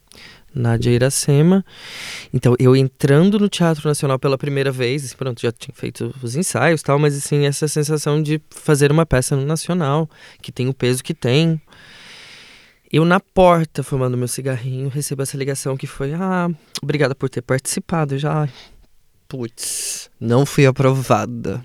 [0.54, 1.64] Nádia Iracema.
[2.32, 6.36] Então, eu entrando no Teatro Nacional pela primeira vez, assim, pronto, já tinha feito os
[6.36, 10.08] ensaios tal, mas assim, essa sensação de fazer uma peça no Nacional,
[10.40, 11.60] que tem o peso que tem,
[12.96, 16.48] eu na porta, fumando meu cigarrinho, recebo essa ligação que foi: Ah,
[16.80, 18.16] obrigada por ter participado.
[18.16, 18.48] Já.
[19.26, 21.64] Putz, não fui aprovada.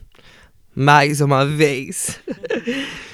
[0.76, 2.20] Mais uma vez.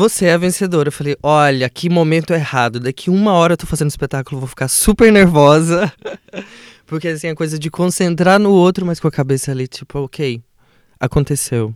[0.00, 0.88] Você é a vencedora.
[0.88, 2.80] Eu falei: Olha, que momento errado.
[2.80, 5.92] Daqui uma hora eu tô fazendo espetáculo, vou ficar super nervosa.
[6.86, 10.42] Porque assim, a coisa de concentrar no outro, mas com a cabeça ali, tipo, ok,
[10.98, 11.74] aconteceu.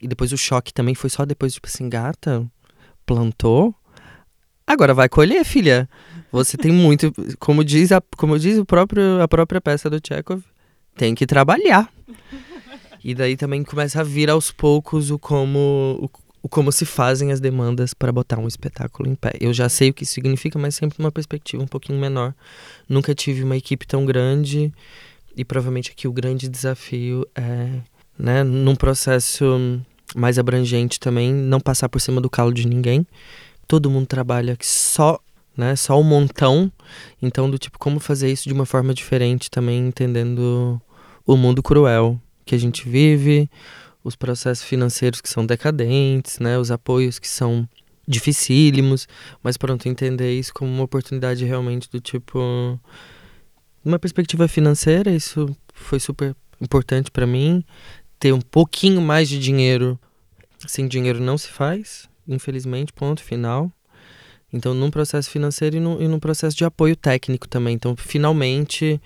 [0.00, 2.46] E depois o choque também foi só depois, tipo assim, gata,
[3.04, 3.74] plantou
[4.64, 5.88] Agora vai colher, filha.
[6.30, 10.44] Você tem muito, como diz a, como diz o próprio, a própria peça do Chekhov,
[10.94, 11.92] tem que trabalhar.
[13.02, 17.30] E daí também começa a vir aos poucos o como, o, o como se fazem
[17.30, 19.32] as demandas para botar um espetáculo em pé.
[19.40, 22.34] Eu já sei o que significa, mas sempre numa perspectiva um pouquinho menor.
[22.88, 24.72] Nunca tive uma equipe tão grande
[25.36, 27.68] e provavelmente aqui o grande desafio é,
[28.18, 29.80] né, num processo
[30.16, 33.06] mais abrangente também, não passar por cima do calo de ninguém
[33.68, 35.20] todo mundo trabalha só,
[35.54, 36.72] né, só o montão.
[37.20, 40.80] Então, do tipo, como fazer isso de uma forma diferente também, entendendo
[41.26, 43.48] o mundo cruel que a gente vive,
[44.02, 47.68] os processos financeiros que são decadentes, né, os apoios que são
[48.06, 49.06] dificílimos,
[49.42, 52.80] mas pronto, entender isso como uma oportunidade realmente do tipo
[53.84, 57.64] uma perspectiva financeira, isso foi super importante para mim,
[58.18, 59.98] ter um pouquinho mais de dinheiro,
[60.66, 63.70] sem dinheiro não se faz, infelizmente, ponto final.
[64.52, 67.74] Então, num processo financeiro e num, e num processo de apoio técnico também.
[67.74, 69.00] Então, finalmente,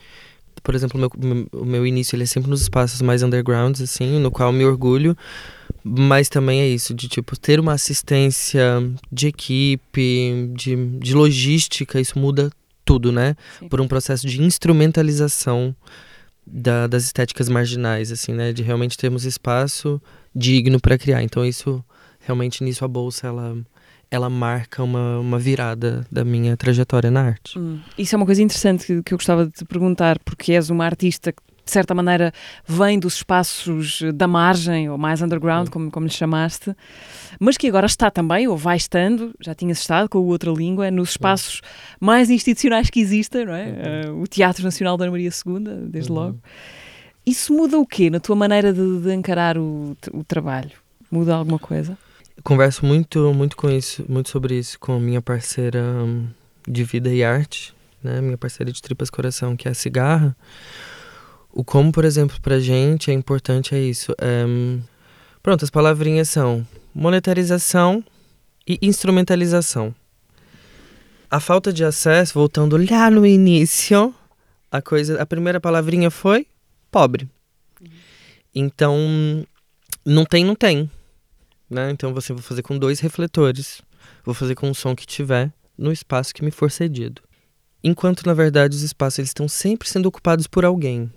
[0.62, 4.18] por exemplo, o meu, o meu início ele é sempre nos espaços mais undergrounds, assim,
[4.18, 5.16] no qual me orgulho.
[5.84, 8.62] Mas também é isso, de tipo, ter uma assistência
[9.10, 12.50] de equipe, de, de logística, isso muda
[12.84, 13.36] tudo, né?
[13.58, 13.68] Sim.
[13.68, 15.74] Por um processo de instrumentalização
[16.46, 18.52] da, das estéticas marginais, assim, né?
[18.52, 20.00] De realmente termos espaço
[20.34, 21.22] digno para criar.
[21.22, 21.84] Então, isso
[22.20, 23.56] realmente nisso a bolsa ela
[24.12, 27.58] ela marca uma, uma virada da minha trajetória na arte.
[27.58, 27.80] Hum.
[27.96, 30.84] Isso é uma coisa interessante que, que eu gostava de te perguntar, porque és uma
[30.84, 32.30] artista que de certa maneira
[32.66, 36.76] vem dos espaços da margem ou mais underground, como, como lhe chamaste,
[37.40, 40.90] mas que agora está também, ou vai estando, já tinhas estado com a outra língua,
[40.90, 41.62] nos espaços
[41.98, 43.64] mais institucionais que existem, não é?
[44.08, 44.18] Uhum.
[44.18, 46.18] Uh, o Teatro Nacional da Ana Maria II, desde uhum.
[46.18, 46.38] logo.
[47.24, 50.72] Isso muda o quê na tua maneira de, de encarar o, o trabalho?
[51.10, 51.96] Muda alguma coisa?
[52.42, 56.28] Converso muito, muito com isso, muito sobre isso com minha parceira hum,
[56.66, 58.20] de vida e arte, né?
[58.20, 60.36] Minha parceira de tripas coração, que é a cigarra.
[61.52, 64.12] O como, por exemplo, pra gente é importante é isso.
[64.18, 64.44] É,
[65.42, 68.02] pronto, as palavrinhas são monetarização
[68.66, 69.94] e instrumentalização.
[71.30, 74.14] A falta de acesso, voltando lá no início,
[74.70, 76.46] a coisa, a primeira palavrinha foi
[76.90, 77.28] pobre.
[77.80, 77.88] Uhum.
[78.54, 79.46] Então,
[80.04, 80.90] não tem, não tem
[81.72, 81.90] né?
[81.90, 83.82] Então você vai fazer com dois refletores.
[84.24, 87.22] Vou fazer com o som que tiver no espaço que me for cedido.
[87.82, 91.10] Enquanto na verdade os espaços eles estão sempre sendo ocupados por alguém.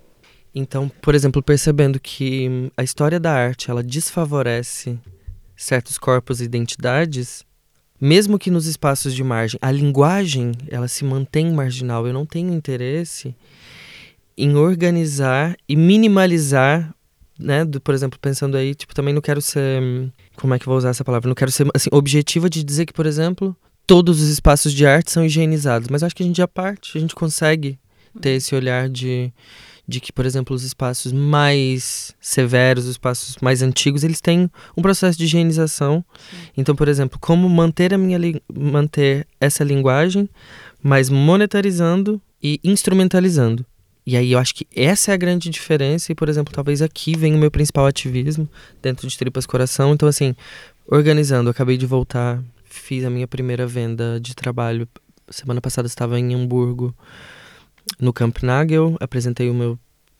[0.53, 4.97] Então, por exemplo, percebendo que a história da arte ela desfavorece
[5.55, 7.45] certos corpos e identidades,
[7.99, 12.07] mesmo que nos espaços de margem, a linguagem ela se mantém marginal.
[12.07, 13.35] Eu não tenho interesse
[14.37, 16.93] em organizar e minimalizar,
[17.39, 17.65] né?
[17.65, 19.81] Do, por exemplo, pensando aí, tipo, também não quero ser,
[20.35, 21.27] como é que eu vou usar essa palavra?
[21.27, 25.11] Não quero ser assim objetiva de dizer que, por exemplo, todos os espaços de arte
[25.11, 27.77] são higienizados, mas acho que a gente já parte, a gente consegue
[28.21, 29.33] ter esse olhar de
[29.87, 34.81] de que, por exemplo, os espaços mais severos, os espaços mais antigos, eles têm um
[34.81, 36.03] processo de higienização.
[36.17, 36.37] Sim.
[36.57, 38.19] Então, por exemplo, como manter a minha
[38.51, 40.27] manter essa linguagem,
[40.81, 43.65] mas monetarizando e instrumentalizando.
[44.05, 47.17] E aí eu acho que essa é a grande diferença e, por exemplo, talvez aqui
[47.17, 48.47] vem o meu principal ativismo
[48.81, 49.93] dentro de Tripas Coração.
[49.93, 50.35] Então, assim,
[50.87, 54.87] organizando, acabei de voltar, fiz a minha primeira venda de trabalho.
[55.29, 56.93] Semana passada estava em Hamburgo,
[57.99, 59.79] no Camp Nagel, apresentei o meu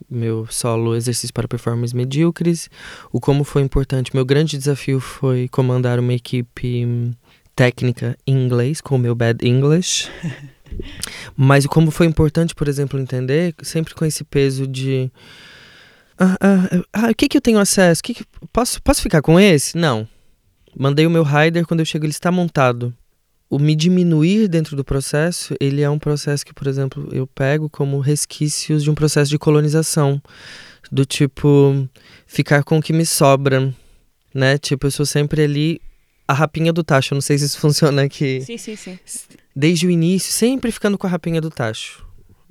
[0.09, 2.69] meu solo exercício para performances medíocres.
[3.13, 7.13] O como foi importante, meu grande desafio foi comandar uma equipe hum,
[7.55, 10.09] técnica em inglês com o meu bad English.
[11.35, 15.11] Mas como foi importante, por exemplo, entender, sempre com esse peso de
[16.17, 18.01] ah, ah, ah, o que que eu tenho acesso?
[18.01, 19.77] Que que, posso, posso ficar com esse?
[19.77, 20.07] Não.
[20.77, 22.93] Mandei o meu rider, quando eu chego ele está montado
[23.49, 27.69] o me diminuir dentro do processo, ele é um processo que, por exemplo, eu pego
[27.69, 30.21] como resquícios de um processo de colonização,
[30.91, 31.87] do tipo
[32.25, 33.73] ficar com o que me sobra,
[34.33, 34.57] né?
[34.57, 35.81] Tipo, eu sou sempre ali
[36.27, 37.13] a rapinha do tacho.
[37.13, 38.41] Eu não sei se isso funciona aqui.
[38.41, 38.99] Sim, sim, sim.
[39.55, 42.05] Desde o início, sempre ficando com a rapinha do tacho,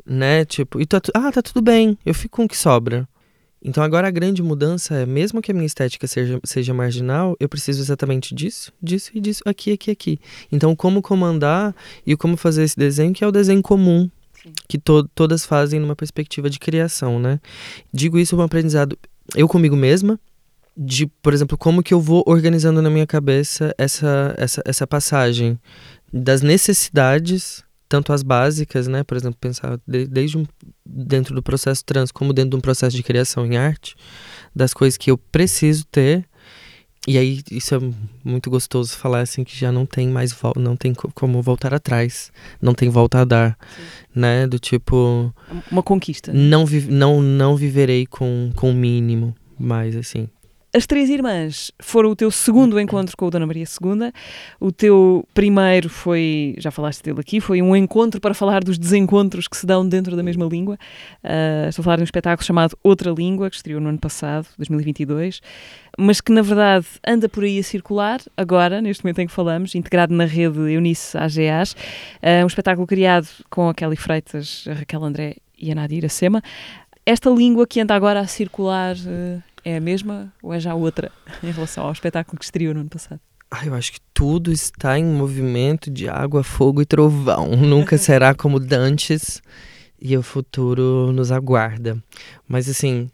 [0.07, 0.45] né?
[0.45, 3.07] Tipo, e tá, ah, tá tudo bem, eu fico com o que sobra.
[3.65, 7.49] Então agora a grande mudança é, mesmo que a minha estética seja, seja marginal, eu
[7.49, 10.21] preciso exatamente disso, disso e disso, aqui, aqui, aqui.
[10.53, 11.75] Então como comandar
[12.07, 14.53] e como fazer esse desenho, que é o desenho comum, Sim.
[14.69, 17.41] que to todas fazem numa perspectiva de criação, né?
[17.91, 18.99] Digo isso um aprendizado,
[19.35, 20.21] eu comigo mesma,
[20.77, 25.59] de, por exemplo, como que eu vou organizando na minha cabeça essa, essa, essa passagem
[26.13, 29.05] das necessidades tanto as básicas, né?
[29.05, 30.45] Por exemplo, pensar de, desde um,
[30.85, 33.95] dentro do processo trans como dentro de um processo de criação em arte,
[34.55, 36.25] das coisas que eu preciso ter.
[37.07, 37.79] E aí isso é
[38.25, 42.75] muito gostoso falar assim que já não tem mais não tem como voltar atrás, não
[42.75, 44.21] tem volta a dar, Sim.
[44.21, 44.47] né?
[44.47, 45.33] Do tipo
[45.71, 46.33] uma conquista.
[46.33, 50.29] Não vi, não não viverei com com o mínimo, mais assim.
[50.77, 54.13] As Três Irmãs foram o teu segundo encontro com o Dona Maria II.
[54.59, 59.47] O teu primeiro foi, já falaste dele aqui, foi um encontro para falar dos desencontros
[59.47, 60.77] que se dão dentro da mesma língua.
[61.23, 64.49] Uh, estou a falar de um espetáculo chamado Outra Língua, que estreou no ano passado,
[64.59, 65.41] 2022,
[65.97, 69.77] mas que na verdade anda por aí a circular, agora, neste momento em que falamos,
[69.77, 71.75] integrado na rede Eunice AGAs.
[71.75, 71.77] Uh,
[72.21, 76.43] ah, um espetáculo criado com a Kelly Freitas, a Raquel André e a Nadir Sema.
[77.07, 78.97] Esta língua que anda agora a circular.
[78.97, 81.11] Uh, é a mesma ou é já outra
[81.42, 83.20] em relação ao espetáculo que estreou no ano passado?
[83.50, 87.55] Ah, eu acho que tudo está em movimento de água, fogo e trovão.
[87.57, 89.40] Nunca será como dantes
[90.00, 92.03] e o futuro nos aguarda.
[92.48, 93.09] Mas assim,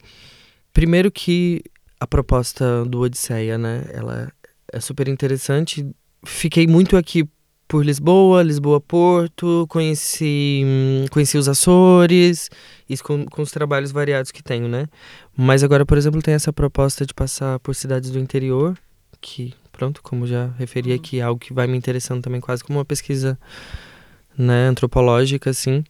[0.72, 1.62] primeiro que
[2.00, 3.84] a proposta do Odisseia, né?
[3.92, 4.32] Ela
[4.72, 5.86] é super interessante.
[6.24, 7.28] Fiquei muito aqui
[7.70, 10.64] por Lisboa, Lisboa-Porto, conheci,
[11.08, 12.50] conheci os Açores,
[12.88, 14.88] isso com, com os trabalhos variados que tenho, né?
[15.36, 18.76] Mas agora, por exemplo, tem essa proposta de passar por cidades do interior,
[19.20, 20.96] que, pronto, como já referi uhum.
[20.96, 23.38] aqui, é algo que vai me interessando também quase como uma pesquisa
[24.36, 25.84] né, antropológica, assim.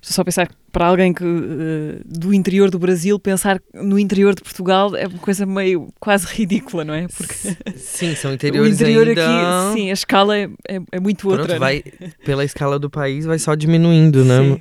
[0.00, 4.34] Estou só a pensar para alguém que uh, do interior do Brasil pensar no interior
[4.34, 7.06] de Portugal é uma coisa meio quase ridícula, não é?
[7.08, 7.34] Porque
[7.76, 9.70] sim, são interiores o interior ainda...
[9.70, 11.58] aqui, sim, a escala é, é, é muito Pronto, outra.
[11.58, 12.12] Vai né?
[12.24, 14.38] pela escala do país vai só diminuindo, né?
[14.38, 14.60] Sim.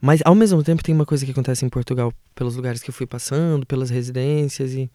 [0.00, 2.94] Mas ao mesmo tempo tem uma coisa que acontece em Portugal pelos lugares que eu
[2.94, 4.90] fui passando, pelas residências e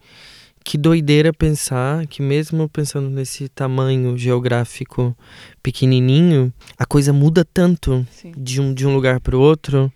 [0.64, 5.16] que doideira pensar que mesmo pensando nesse tamanho geográfico
[5.62, 9.92] pequenininho, a coisa muda tanto de um, de um lugar para o outro.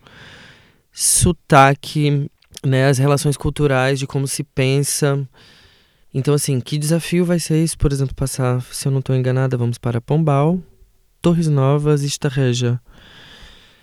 [0.92, 2.30] Sotaque,
[2.64, 5.28] né, as relações culturais, de como se pensa.
[6.12, 7.76] Então, assim, que desafio vai ser isso?
[7.76, 10.60] Por exemplo, passar, se eu não estou enganada, vamos para Pombal,
[11.20, 12.80] Torres Novas e Estarreja.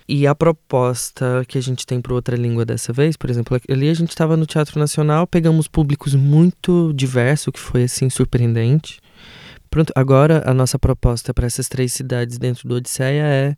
[0.08, 3.88] E a proposta que a gente tem para outra língua dessa vez, por exemplo, ali
[3.88, 9.00] a gente estava no Teatro Nacional, pegamos públicos muito diversos, que foi assim surpreendente.
[9.70, 13.56] Pronto, agora a nossa proposta para essas três cidades dentro do Odisseia é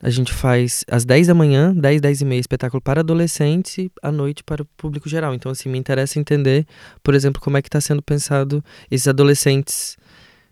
[0.00, 3.90] a gente faz às 10 da manhã, 10, 10 e meia, espetáculo para adolescentes e
[4.02, 5.34] à noite para o público geral.
[5.34, 6.66] Então, assim, me interessa entender,
[7.02, 9.96] por exemplo, como é que está sendo pensado esses adolescentes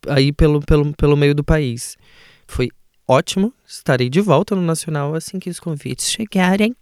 [0.08, 1.96] aí pelo, pelo, pelo meio do país.
[2.46, 2.70] Foi
[3.06, 6.74] ótimo, estarei de volta no Nacional assim que os convites chegarem.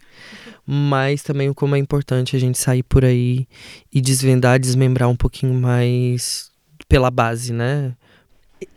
[0.67, 3.47] Mas também como é importante a gente sair por aí
[3.93, 6.51] e desvendar, desmembrar um pouquinho mais
[6.89, 7.95] pela base, né?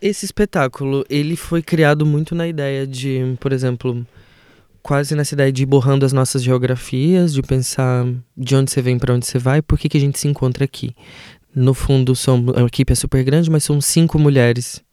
[0.02, 4.06] Esse espetáculo, ele foi criado muito na ideia de, por exemplo,
[4.82, 8.98] quase nessa ideia de ir borrando as nossas geografias, de pensar de onde você vem
[8.98, 10.96] para onde você vai, por que, que a gente se encontra aqui.
[11.54, 14.85] No fundo, somos, a equipe é super grande, mas são cinco mulheres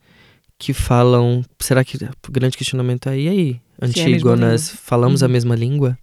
[0.62, 1.44] que falam.
[1.58, 3.60] Será que o grande questionamento é, e aí?
[3.80, 5.26] Antígonas, é falamos uhum.
[5.26, 5.98] a mesma língua?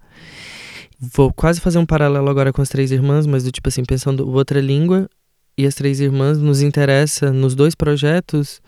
[1.00, 4.30] Vou quase fazer um paralelo agora com as três irmãs, mas do tipo assim, pensando
[4.30, 5.10] outra língua,
[5.58, 8.62] e as Três Irmãs nos interessa, nos dois projetos,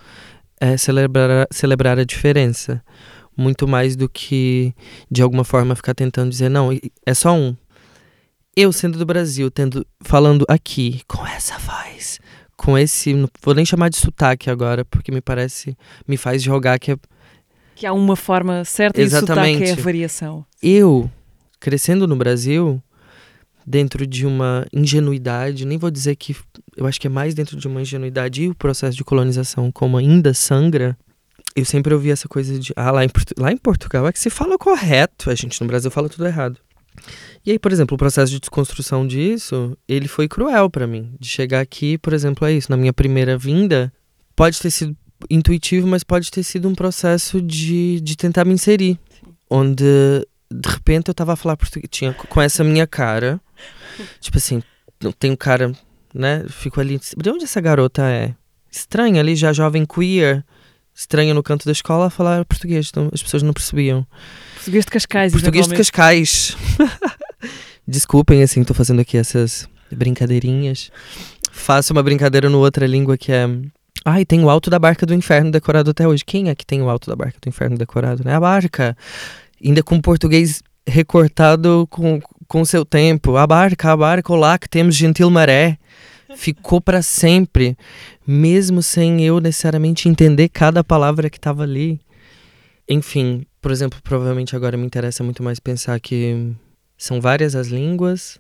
[0.60, 2.84] é celebrar, celebrar a diferença.
[3.38, 4.74] Muito mais do que,
[5.10, 6.70] de alguma forma, ficar tentando dizer, não,
[7.06, 7.56] é só um.
[8.58, 12.20] Eu, sendo do Brasil, tendo falando aqui, com essa voz,
[12.62, 13.14] com esse.
[13.14, 15.76] Não vou nem chamar de sotaque agora, porque me parece.
[16.08, 16.98] Me faz jogar que é.
[17.76, 19.56] Que há uma forma certa Exatamente.
[19.56, 20.46] e sotaque é a variação.
[20.62, 21.10] Eu,
[21.60, 22.82] crescendo no Brasil,
[23.66, 26.36] dentro de uma ingenuidade, nem vou dizer que
[26.78, 29.98] eu acho que é mais dentro de uma ingenuidade e o processo de colonização como
[29.98, 30.96] ainda sangra.
[31.56, 34.30] Eu sempre ouvi essa coisa de, ah, lá em, lá em Portugal é que se
[34.30, 36.60] fala correto, a gente no Brasil fala tudo errado.
[37.46, 41.14] E aí, por exemplo, o processo de desconstrução disso, ele foi cruel para mim.
[41.20, 43.92] De chegar aqui, por exemplo, é isso, na minha primeira vinda,
[44.36, 44.96] pode ter sido
[45.30, 49.00] intuitivo, mas pode ter sido um processo de, de tentar me inserir.
[49.10, 49.34] Sim.
[49.50, 49.84] Onde,
[50.52, 53.40] de repente, eu tava a falar português, tinha com essa minha cara,
[54.20, 54.62] tipo assim,
[55.20, 55.72] tem um cara,
[56.14, 56.46] né?
[56.48, 57.00] Fico ali.
[57.18, 58.36] De onde essa garota é?
[58.72, 60.46] Estranha ali, já jovem queer,
[61.02, 62.90] estranha no canto da escola a falar português.
[62.90, 64.06] Então as pessoas não percebiam.
[64.56, 66.56] Português de Cascais, Português de Cascais.
[67.88, 70.92] Desculpem, assim, tô fazendo aqui essas brincadeirinhas.
[71.52, 73.48] Faço uma brincadeira no outra língua que é.
[74.06, 76.24] Ai, tem o Alto da Barca do Inferno decorado até hoje.
[76.26, 78.24] Quem é que tem o Alto da Barca do Inferno decorado?
[78.24, 78.34] Né?
[78.34, 78.96] A barca.
[79.64, 83.38] Ainda com português recortado com, com seu tempo.
[83.38, 85.78] A barca, a barca, olá, que temos gentil maré.
[86.36, 87.78] Ficou para sempre,
[88.26, 92.00] mesmo sem eu necessariamente entender cada palavra que estava ali.
[92.88, 96.54] Enfim, por exemplo, provavelmente agora me interessa muito mais pensar que
[96.98, 98.40] são várias as línguas.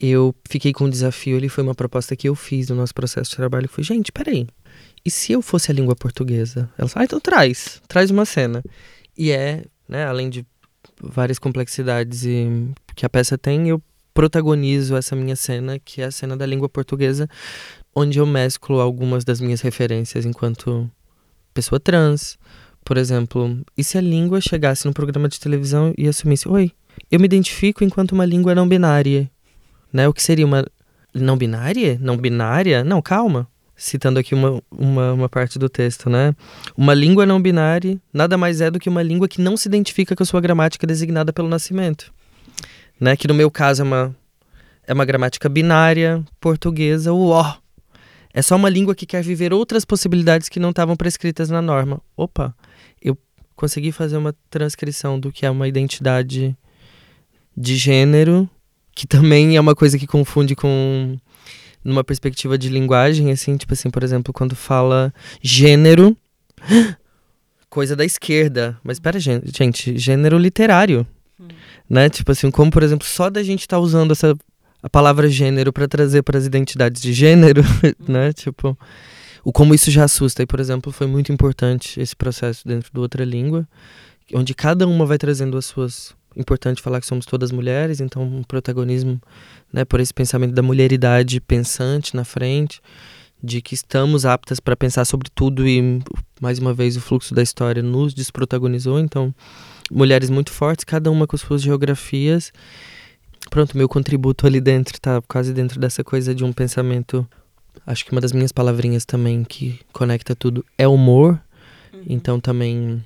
[0.00, 3.30] Eu fiquei com um desafio ali, foi uma proposta que eu fiz no nosso processo
[3.30, 3.68] de trabalho.
[3.68, 4.46] Foi, gente, peraí,
[5.04, 6.70] e se eu fosse a língua portuguesa?
[6.78, 8.62] Ela falou, ah, então traz, traz uma cena.
[9.16, 10.46] E é, né, além de
[11.00, 13.82] várias complexidades e, que a peça tem, eu
[14.14, 17.28] protagonizo essa minha cena, que é a cena da língua portuguesa,
[17.94, 20.88] onde eu mesclo algumas das minhas referências enquanto
[21.52, 22.38] pessoa trans.
[22.84, 26.70] Por exemplo, e se a língua chegasse no programa de televisão e assumisse: Oi,
[27.10, 29.28] eu me identifico enquanto uma língua não binária.
[29.92, 30.06] Né?
[30.06, 30.64] O que seria uma.
[31.12, 31.98] Não binária?
[32.00, 32.84] Não binária?
[32.84, 36.34] Não, calma citando aqui uma, uma, uma, parte do texto, né?
[36.76, 40.14] Uma língua não binária nada mais é do que uma língua que não se identifica
[40.14, 42.12] com a sua gramática designada pelo nascimento.
[43.00, 43.16] Né?
[43.16, 44.16] Que no meu caso é uma,
[44.86, 47.56] é uma gramática binária, portuguesa, o ó.
[48.32, 52.00] É só uma língua que quer viver outras possibilidades que não estavam prescritas na norma.
[52.16, 52.54] Opa,
[53.00, 53.16] eu
[53.54, 56.56] consegui fazer uma transcrição do que é uma identidade
[57.56, 58.48] de gênero,
[58.94, 61.16] que também é uma coisa que confunde com
[61.84, 66.16] numa perspectiva de linguagem, assim, tipo assim, por exemplo, quando fala gênero,
[67.68, 68.78] coisa da esquerda.
[68.82, 71.06] Mas pera, gente, gênero literário.
[71.40, 71.48] Hum.
[71.88, 72.08] Né?
[72.08, 74.36] Tipo assim, como por exemplo, só da gente estar tá usando essa
[74.82, 77.92] a palavra gênero para trazer para as identidades de gênero, hum.
[78.12, 78.32] né?
[78.32, 78.76] Tipo,
[79.42, 80.42] o como isso já assusta.
[80.42, 83.66] E, por exemplo, foi muito importante esse processo dentro do outra língua,
[84.34, 88.42] onde cada uma vai trazendo as suas importante falar que somos todas mulheres, então um
[88.42, 89.20] protagonismo,
[89.72, 92.80] né, por esse pensamento da mulheridade pensante na frente,
[93.42, 96.02] de que estamos aptas para pensar sobre tudo e
[96.40, 99.34] mais uma vez o fluxo da história nos desprotagonizou, então
[99.90, 102.52] mulheres muito fortes, cada uma com suas geografias.
[103.50, 107.26] Pronto, meu contributo ali dentro tá quase dentro dessa coisa de um pensamento.
[107.86, 111.40] Acho que uma das minhas palavrinhas também que conecta tudo é humor.
[111.92, 112.02] Uhum.
[112.08, 113.04] Então também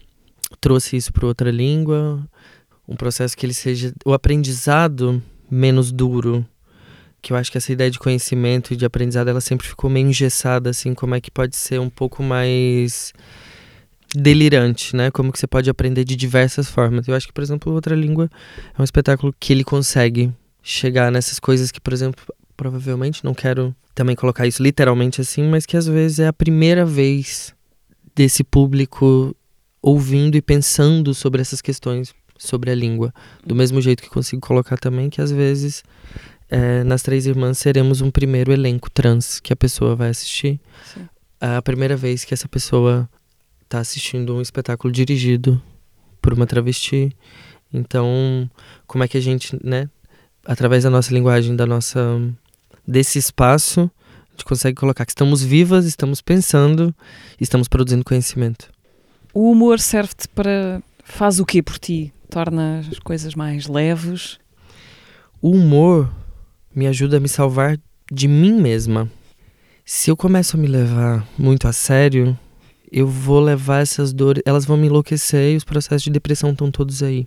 [0.60, 2.22] trouxe isso para outra língua
[2.88, 6.44] um processo que ele seja o aprendizado menos duro.
[7.20, 10.08] Que eu acho que essa ideia de conhecimento e de aprendizado ela sempre ficou meio
[10.08, 13.12] engessada, assim, como é que pode ser um pouco mais
[14.14, 15.10] delirante, né?
[15.10, 17.06] Como que você pode aprender de diversas formas.
[17.06, 18.30] Eu acho que, por exemplo, outra língua
[18.76, 20.32] é um espetáculo que ele consegue
[20.62, 22.24] chegar nessas coisas que, por exemplo,
[22.56, 26.84] provavelmente não quero também colocar isso literalmente assim, mas que às vezes é a primeira
[26.84, 27.54] vez
[28.14, 29.34] desse público
[29.80, 33.12] ouvindo e pensando sobre essas questões sobre a língua.
[33.44, 35.82] Do mesmo jeito que consigo colocar também que às vezes
[36.48, 40.60] é, nas Três Irmãs seremos um primeiro elenco trans que a pessoa vai assistir.
[40.94, 41.08] Sim.
[41.40, 43.08] A primeira vez que essa pessoa
[43.68, 45.60] tá assistindo um espetáculo dirigido
[46.22, 47.14] por uma travesti.
[47.72, 48.50] Então,
[48.86, 49.88] como é que a gente, né,
[50.44, 52.00] através da nossa linguagem, da nossa
[52.86, 53.90] desse espaço,
[54.28, 56.94] a gente consegue colocar que estamos vivas, estamos pensando,
[57.38, 58.70] estamos produzindo conhecimento.
[59.34, 62.12] O humor serve-te para faz o quê por ti?
[62.30, 64.38] Torna as coisas mais leves?
[65.40, 66.10] O humor
[66.74, 67.78] me ajuda a me salvar
[68.10, 69.10] de mim mesma.
[69.84, 72.38] Se eu começo a me levar muito a sério,
[72.92, 76.70] eu vou levar essas dores, elas vão me enlouquecer e os processos de depressão estão
[76.70, 77.26] todos aí.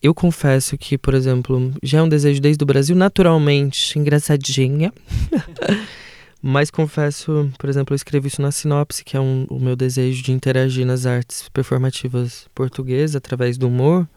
[0.00, 4.92] Eu confesso que, por exemplo, já é um desejo desde o Brasil, naturalmente, engraçadinha.
[6.40, 10.22] Mas confesso, por exemplo, eu escrevi isso na sinopse, que é um, o meu desejo
[10.22, 14.08] de interagir nas artes performativas portuguesas através do humor.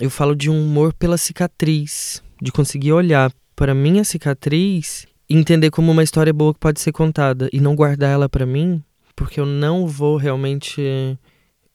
[0.00, 5.70] Eu falo de um humor pela cicatriz, de conseguir olhar para minha cicatriz e entender
[5.70, 8.80] como uma história boa que pode ser contada e não guardar ela para mim,
[9.16, 11.18] porque eu não vou realmente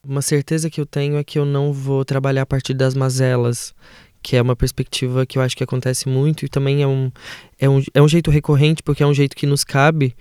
[0.03, 3.73] uma certeza que eu tenho é que eu não vou trabalhar a partir das mazelas,
[4.21, 7.11] que é uma perspectiva que eu acho que acontece muito e também é um,
[7.59, 10.15] é um, é um jeito recorrente, porque é um jeito que nos cabe.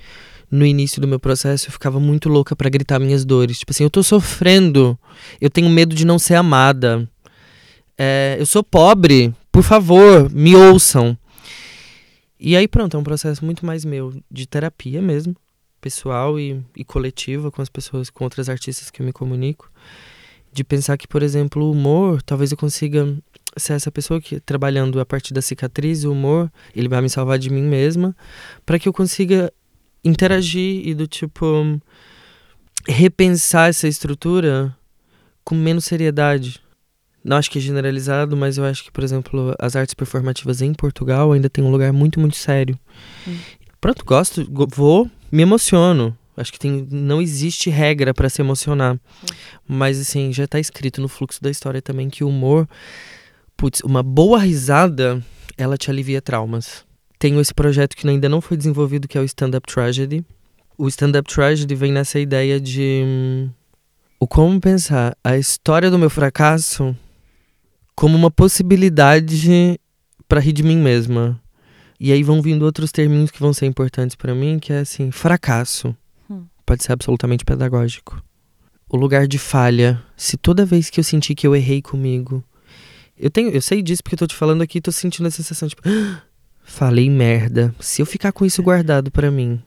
[0.50, 3.58] No início do meu processo, eu ficava muito louca para gritar minhas dores.
[3.58, 4.98] Tipo assim, eu tô sofrendo,
[5.38, 7.06] eu tenho medo de não ser amada,
[7.98, 11.18] é, eu sou pobre, por favor, me ouçam.
[12.40, 15.36] E aí, pronto, é um processo muito mais meu, de terapia mesmo
[15.80, 19.70] pessoal e, e coletiva com as pessoas, com outras artistas que eu me comunico,
[20.52, 23.16] de pensar que, por exemplo, o humor, talvez eu consiga
[23.56, 27.38] ser essa pessoa que trabalhando a partir da cicatriz, o humor, ele vai me salvar
[27.38, 28.16] de mim mesma,
[28.64, 29.52] para que eu consiga
[30.04, 31.80] interagir e do tipo
[32.86, 34.74] repensar essa estrutura
[35.44, 36.60] com menos seriedade.
[37.22, 40.72] Não acho que é generalizado, mas eu acho que, por exemplo, as artes performativas em
[40.72, 42.78] Portugal ainda tem um lugar muito, muito sério.
[43.26, 43.36] Hum.
[43.80, 46.16] Pronto, gosto, vou, me emociono.
[46.36, 48.98] Acho que tem, não existe regra para se emocionar.
[49.66, 52.68] Mas, assim, já tá escrito no fluxo da história também que o humor.
[53.56, 55.22] Putz, uma boa risada,
[55.56, 56.86] ela te alivia traumas.
[57.18, 60.24] Tenho esse projeto que ainda não foi desenvolvido, que é o Stand Up Tragedy.
[60.76, 63.50] O Stand Up Tragedy vem nessa ideia de.
[64.20, 66.96] O como pensar a história do meu fracasso
[67.96, 69.80] como uma possibilidade
[70.28, 71.40] para rir de mim mesma.
[72.00, 75.10] E aí vão vindo outros termos que vão ser importantes para mim, que é assim,
[75.10, 75.96] fracasso.
[76.30, 76.44] Hum.
[76.64, 78.22] Pode ser absolutamente pedagógico.
[78.88, 80.02] O lugar de falha.
[80.16, 82.42] Se toda vez que eu senti que eu errei comigo,
[83.18, 85.68] eu tenho, eu sei disso porque eu tô te falando aqui, tô sentindo a sensação
[85.68, 86.22] tipo, ah,
[86.62, 87.74] falei merda.
[87.80, 89.60] Se eu ficar com isso guardado para mim,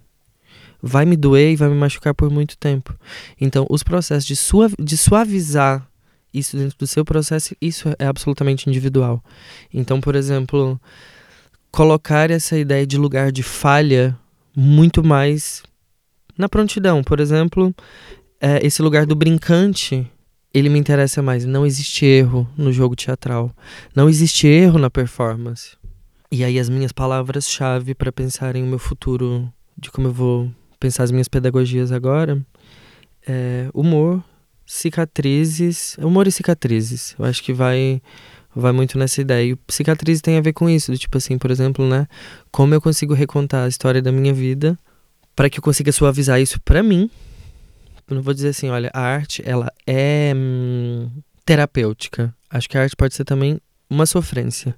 [0.82, 2.98] vai me doer e vai me machucar por muito tempo.
[3.40, 5.86] Então, os processos de, suav de suavizar
[6.34, 9.22] isso dentro do seu processo, isso é absolutamente individual.
[9.74, 10.80] Então, por exemplo,
[11.72, 14.17] colocar essa ideia de lugar de falha
[14.55, 15.63] muito mais
[16.38, 17.03] na prontidão.
[17.03, 17.74] Por exemplo,
[18.39, 20.05] é, esse lugar do brincante,
[20.53, 21.45] ele me interessa mais.
[21.45, 23.55] Não existe erro no jogo teatral.
[23.95, 25.78] Não existe erro na performance.
[26.32, 30.51] E aí as minhas palavras-chave para pensar em o meu futuro, de como eu vou
[30.80, 32.43] pensar as minhas pedagogias agora,
[33.28, 34.24] é humor,
[34.65, 37.15] cicatrizes, humor e cicatrizes.
[37.19, 38.01] Eu acho que vai
[38.56, 39.54] vai muito nessa ideia.
[39.54, 42.08] E cicatriz tem a ver com isso, do tipo assim, por exemplo, né?
[42.52, 44.78] Como eu consigo recontar a história da minha vida
[45.36, 47.10] para que eu consiga suavizar isso para mim.
[48.08, 51.10] Eu não vou dizer assim, olha, a arte, ela é hum,
[51.45, 52.34] terapêutica.
[52.49, 54.76] Acho que a arte pode ser também uma sofrência.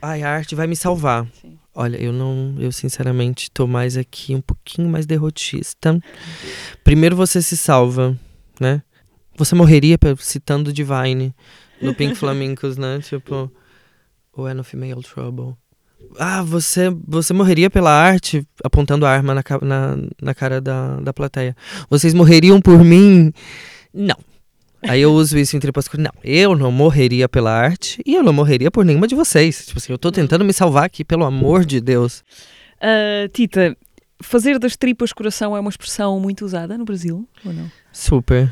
[0.00, 1.26] Ai, a arte vai me salvar.
[1.40, 1.58] Sim.
[1.74, 5.98] Olha, eu não, eu sinceramente tô mais aqui um pouquinho mais derrotista.
[6.82, 8.18] Primeiro você se salva,
[8.58, 8.82] né?
[9.36, 11.34] Você morreria citando Divine
[11.80, 13.00] no Pink Flamingos, né?
[13.00, 13.50] Tipo,
[14.32, 15.54] ou é no Female Trouble.
[16.18, 21.12] Ah, você, você morreria pela arte apontando a arma na, na, na cara da, da
[21.12, 21.54] plateia.
[21.88, 23.32] Vocês morreriam por mim?
[23.92, 24.16] Não.
[24.82, 28.32] Aí eu uso isso em tripas Não, eu não morreria pela arte e eu não
[28.32, 29.66] morreria por nenhuma de vocês.
[29.66, 32.24] Tipo assim, eu tô tentando me salvar aqui, pelo amor de Deus.
[32.78, 33.76] Uh, Tita,
[34.22, 37.70] fazer das tripas coração é uma expressão muito usada no Brasil, ou não?
[37.92, 38.50] Super.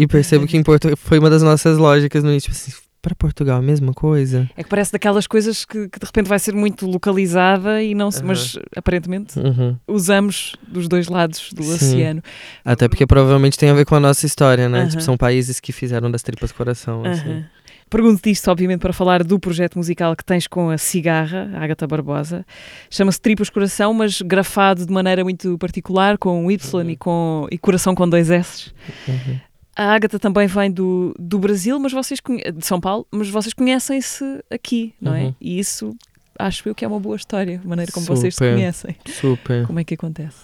[0.00, 2.72] E percebo que em Porto foi uma das nossas lógicas no início, tipo assim,
[3.02, 4.48] para Portugal a mesma coisa.
[4.56, 8.10] É que parece daquelas coisas que, que de repente vai ser muito localizada e não
[8.10, 9.76] se, mas aparentemente uhum.
[9.86, 11.74] usamos dos dois lados do Sim.
[11.74, 12.22] oceano.
[12.64, 14.84] Até porque provavelmente tem a ver com a nossa história, né?
[14.84, 14.88] Uhum.
[14.88, 17.04] Tipo, são países que fizeram das tripas coração.
[17.04, 17.44] Assim.
[17.90, 21.86] Pergunto-te isto, obviamente, para falar do projeto musical que tens com a Cigarra, a Agatha
[21.86, 22.46] Barbosa.
[22.88, 26.90] Chama-se Tripas Coração, mas grafado de maneira muito particular, com Y uhum.
[26.90, 28.70] e, com, e coração com dois S.
[29.08, 29.40] Uhum.
[29.76, 34.24] A Ágata também vem do, do Brasil, mas vocês de São Paulo, mas vocês conhecem-se
[34.50, 35.24] aqui, não é?
[35.24, 35.34] Uhum.
[35.40, 35.96] E isso
[36.38, 38.96] acho eu que é uma boa história, a maneira como super, vocês se conhecem.
[39.06, 39.66] Super.
[39.66, 40.38] Como é que acontece?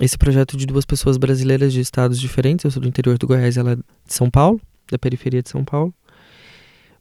[0.00, 2.64] esse projeto de duas pessoas brasileiras de estados diferentes.
[2.64, 5.64] Eu sou do interior do Goiás, ela é de São Paulo, da periferia de São
[5.64, 5.92] Paulo.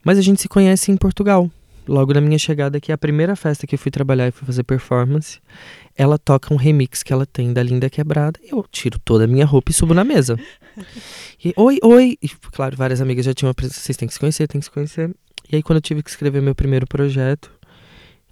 [0.04, 1.50] Mas a gente se conhece em Portugal.
[1.88, 4.64] Logo na minha chegada aqui, a primeira festa que eu fui trabalhar e fui fazer
[4.64, 5.40] performance,
[5.96, 8.40] ela toca um remix que ela tem da Linda Quebrada.
[8.44, 10.38] Eu tiro toda a minha roupa e subo na mesa.
[11.44, 12.18] E, oi, oi.
[12.22, 13.54] E, claro, várias amigas já tinham.
[13.60, 15.16] Vocês têm que se conhecer, têm que se conhecer.
[15.52, 17.52] E aí, quando eu tive que escrever meu primeiro projeto,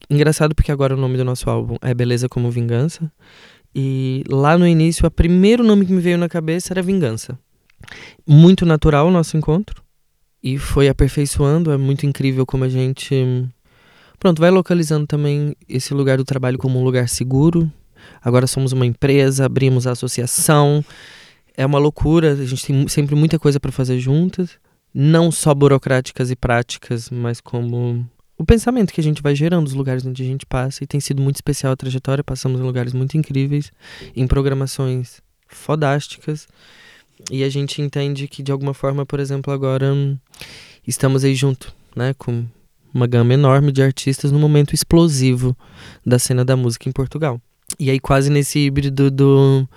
[0.10, 3.12] engraçado porque agora o nome do nosso álbum é Beleza como Vingança.
[3.76, 7.38] E lá no início, o primeiro nome que me veio na cabeça era Vingança.
[8.26, 9.84] Muito natural o nosso encontro.
[10.45, 11.71] E foi aperfeiçoando.
[11.71, 13.49] É muito incrível como a gente.
[14.19, 17.71] Pronto, vai localizando também esse lugar do trabalho como um lugar seguro.
[18.21, 20.85] Agora somos uma empresa, abrimos a associação.
[21.57, 24.59] É uma loucura, a gente tem sempre muita coisa para fazer juntas
[24.97, 29.73] não só burocráticas e práticas, mas como o pensamento que a gente vai gerando, os
[29.73, 30.85] lugares onde a gente passa.
[30.85, 32.23] E tem sido muito especial a trajetória.
[32.23, 33.73] Passamos em lugares muito incríveis,
[34.15, 36.47] em programações fodásticas.
[37.32, 39.93] E a gente entende que, de alguma forma, por exemplo, agora
[40.88, 42.13] estamos aí junto, né?
[42.18, 42.45] Com
[42.93, 45.55] uma gama enorme de artistas no momento explosivo
[46.05, 47.41] da cena da música em Portugal.
[47.80, 49.68] E aí, quase nesse híbrido do.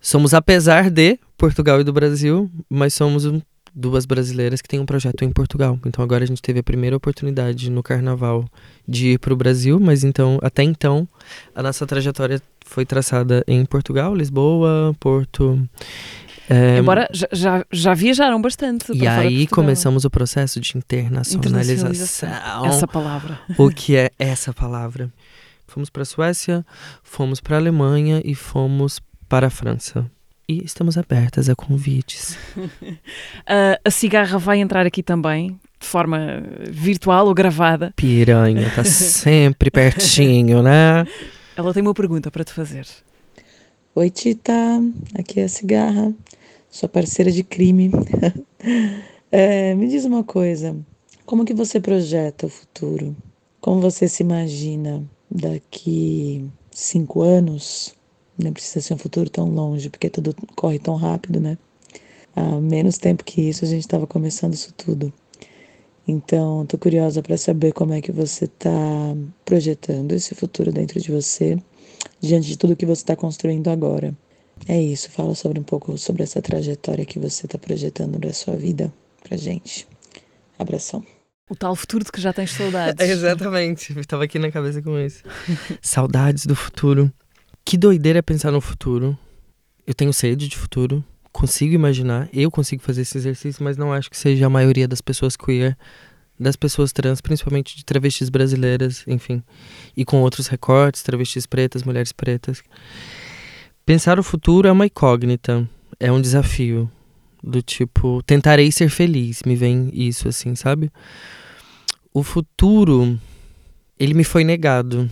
[0.00, 3.40] Somos, apesar de Portugal e do Brasil, mas somos um
[3.76, 5.78] duas brasileiras que têm um projeto em Portugal.
[5.84, 8.46] Então agora a gente teve a primeira oportunidade no carnaval
[8.88, 11.06] de ir para o Brasil, mas então até então
[11.54, 15.60] a nossa trajetória foi traçada em Portugal, Lisboa, Porto.
[16.48, 18.92] É, Embora já, já viajaram bastante.
[18.92, 21.38] E aí começamos o processo de internacionalização.
[21.38, 22.66] internacionalização.
[22.66, 23.38] Essa palavra.
[23.58, 25.12] O que é essa palavra?
[25.66, 26.64] Fomos para a Suécia,
[27.02, 30.08] fomos para a Alemanha e fomos para a França
[30.48, 32.38] e estamos abertas a convites.
[32.56, 32.68] uh,
[33.84, 37.92] a cigarra vai entrar aqui também, de forma virtual ou gravada.
[37.96, 41.06] Piranha, está sempre pertinho, né?
[41.56, 42.86] Ela tem uma pergunta para te fazer.
[43.98, 44.52] Oi, Tita,
[45.18, 46.14] aqui é a cigarra,
[46.68, 47.90] sua parceira de crime.
[49.32, 50.76] é, me diz uma coisa,
[51.24, 53.16] como que você projeta o futuro?
[53.58, 57.94] Como você se imagina daqui cinco anos?
[58.36, 61.56] Não precisa ser um futuro tão longe, porque tudo corre tão rápido, né?
[62.36, 65.10] Há menos tempo que isso, a gente estava começando isso tudo.
[66.06, 71.10] Então, estou curiosa para saber como é que você está projetando esse futuro dentro de
[71.10, 71.56] você,
[72.20, 74.14] diante de tudo que você está construindo agora.
[74.68, 78.56] É isso, fala sobre um pouco sobre essa trajetória que você está projetando da sua
[78.56, 78.92] vida
[79.22, 79.86] pra gente.
[80.58, 81.04] Abração.
[81.48, 82.98] O tal futuro de que já tens saudades.
[83.08, 85.22] Exatamente, estava aqui na cabeça com isso.
[85.80, 87.12] saudades do futuro.
[87.64, 89.16] Que doideira é pensar no futuro.
[89.86, 94.10] Eu tenho sede de futuro, consigo imaginar, eu consigo fazer esse exercício, mas não acho
[94.10, 95.76] que seja a maioria das pessoas queer,
[96.38, 99.42] das pessoas trans, principalmente de travestis brasileiras, enfim,
[99.96, 102.62] e com outros recortes, travestis pretas, mulheres pretas.
[103.84, 105.68] Pensar o futuro é uma incógnita,
[105.98, 106.90] é um desafio
[107.42, 110.90] do tipo, tentarei ser feliz, me vem isso assim, sabe?
[112.12, 113.18] O futuro
[113.98, 115.08] ele me foi negado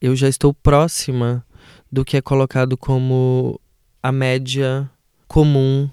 [0.00, 1.44] eu já estou próxima
[1.90, 3.60] do que é colocado como
[4.02, 4.88] a média
[5.26, 5.90] comum.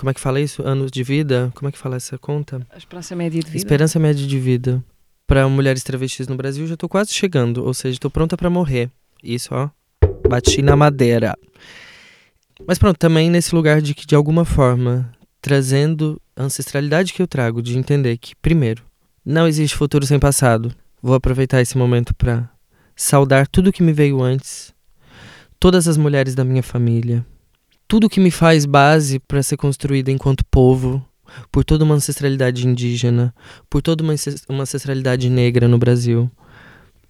[0.00, 0.62] Como é que fala isso?
[0.62, 1.52] Anos de vida?
[1.54, 2.66] Como é que fala essa conta?
[2.70, 3.58] A esperança média de vida.
[3.58, 4.82] Esperança média de vida.
[5.26, 7.62] Para mulheres travestis no Brasil, já estou quase chegando.
[7.66, 8.90] Ou seja, estou pronta para morrer.
[9.22, 9.68] Isso, ó.
[10.26, 11.36] Bati na madeira.
[12.66, 17.26] Mas pronto, também nesse lugar de que, de alguma forma, trazendo a ancestralidade que eu
[17.26, 18.82] trago, de entender que, primeiro,
[19.22, 20.74] não existe futuro sem passado.
[21.02, 22.48] Vou aproveitar esse momento para
[22.96, 24.72] saudar tudo que me veio antes,
[25.58, 27.22] todas as mulheres da minha família,
[27.90, 31.04] tudo que me faz base para ser construída enquanto povo,
[31.50, 33.34] por toda uma ancestralidade indígena,
[33.68, 34.14] por toda uma,
[34.48, 36.30] uma ancestralidade negra no Brasil,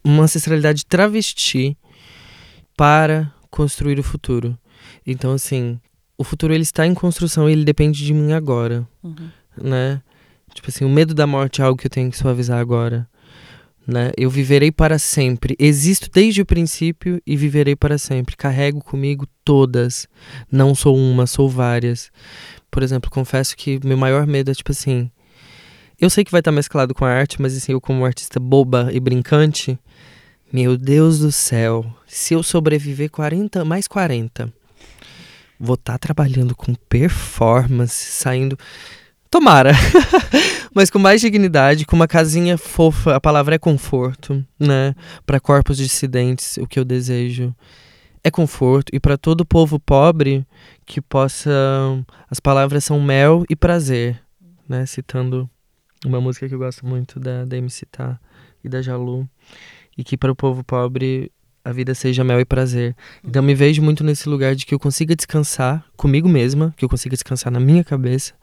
[0.02, 1.76] uma ancestralidade travesti
[2.74, 4.56] para construir o futuro.
[5.06, 5.78] Então, assim,
[6.16, 9.28] o futuro ele está em construção e ele depende de mim agora, uhum.
[9.62, 10.00] né?
[10.54, 13.06] Tipo assim, o medo da morte é algo que eu tenho que suavizar agora
[13.90, 14.12] né?
[14.16, 15.56] Eu viverei para sempre.
[15.58, 18.36] Existo desde o princípio e viverei para sempre.
[18.36, 20.06] Carrego comigo todas.
[20.50, 22.10] Não sou uma, sou várias.
[22.70, 25.10] Por exemplo, confesso que meu maior medo é tipo assim.
[26.00, 28.88] Eu sei que vai estar mesclado com a arte, mas assim, eu como artista boba
[28.90, 29.78] e brincante,
[30.50, 34.50] meu Deus do céu, se eu sobreviver 40, mais 40,
[35.58, 38.58] vou estar trabalhando com performance, saindo
[39.30, 39.70] Tomara.
[40.74, 44.94] Mas com mais dignidade, com uma casinha fofa, a palavra é conforto, né?
[45.24, 47.54] Para corpos dissidentes, o que eu desejo
[48.22, 50.44] é conforto e para todo povo pobre
[50.84, 51.50] que possa
[52.28, 54.20] as palavras são mel e prazer,
[54.68, 54.84] né?
[54.84, 55.48] Citando
[56.04, 58.18] uma música que eu gosto muito da da MC Tá
[58.64, 59.28] e da Jalu,
[59.96, 61.30] e que para o povo pobre
[61.64, 62.96] a vida seja mel e prazer.
[63.24, 66.88] Então me vejo muito nesse lugar de que eu consiga descansar comigo mesma, que eu
[66.88, 68.34] consiga descansar na minha cabeça,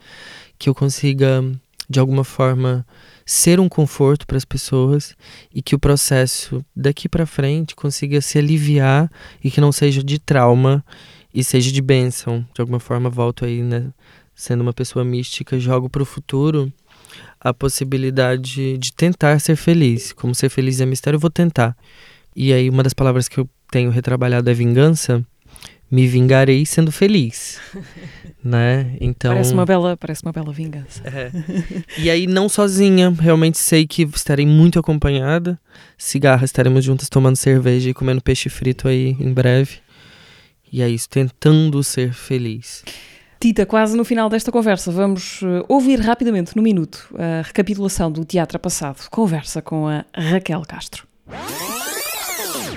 [0.57, 1.43] que eu consiga
[1.89, 2.85] de alguma forma
[3.25, 5.15] ser um conforto para as pessoas
[5.53, 9.09] e que o processo daqui para frente consiga se aliviar
[9.43, 10.83] e que não seja de trauma
[11.33, 12.45] e seja de bênção.
[12.53, 13.91] De alguma forma volto aí, né,
[14.35, 16.71] sendo uma pessoa mística, jogo para o futuro
[17.39, 20.11] a possibilidade de tentar ser feliz.
[20.11, 21.75] Como ser feliz é mistério, eu vou tentar.
[22.35, 25.25] E aí uma das palavras que eu tenho retrabalhado é vingança.
[25.89, 27.59] Me vingarei sendo feliz,
[28.43, 28.97] né?
[28.99, 31.01] Então Parece uma bela, parece uma bela vingança.
[31.05, 31.31] é.
[31.97, 35.57] E aí não sozinha, realmente sei que estarei muito acompanhada.
[35.97, 39.77] Cigarra, estaremos juntas tomando cerveja e comendo peixe frito aí em breve.
[40.71, 42.83] E é isso, tentando ser feliz.
[43.39, 48.25] Tita, quase no final desta conversa, vamos uh, ouvir rapidamente, no minuto, a recapitulação do
[48.25, 49.07] teatro passado.
[49.09, 51.07] Conversa com a Raquel Castro.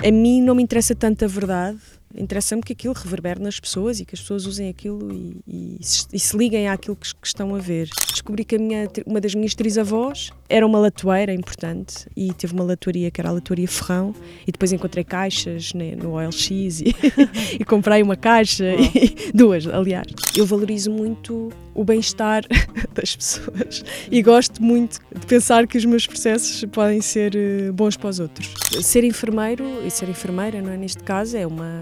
[0.07, 1.79] A mim não me interessa tanto a verdade,
[2.15, 6.07] interessa-me que aquilo reverbere nas pessoas e que as pessoas usem aquilo e, e, se,
[6.13, 7.89] e se liguem àquilo que, que, estão a ver.
[8.09, 13.09] Descobri que minha, uma das minhas trisavós era uma latoeira importante e teve uma latoaria
[13.09, 14.13] que era a latoaria Ferrão
[14.45, 16.95] e depois encontrei caixas né, no OLX e,
[17.57, 20.07] e, comprei uma caixa, e, duas aliás.
[20.35, 22.43] Eu valorizo muito o bem-estar
[22.93, 27.33] das pessoas e gosto muito de pensar que os meus processos podem ser
[27.73, 28.53] bons para os outros.
[28.81, 30.77] Ser enfermeiro e ser enfermeira, não é?
[30.77, 31.81] Neste caso, é uma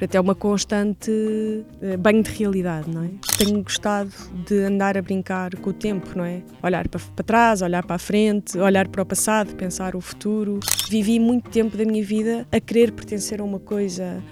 [0.00, 1.10] até uma constante
[1.98, 3.10] banho de realidade, não é?
[3.38, 4.12] Tenho gostado
[4.46, 6.42] de andar a brincar com o tempo, não é?
[6.62, 10.60] Olhar para, para trás, olhar para a frente, olhar para o passado, pensar o futuro.
[10.88, 14.22] Vivi muito tempo da minha vida a querer pertencer a uma coisa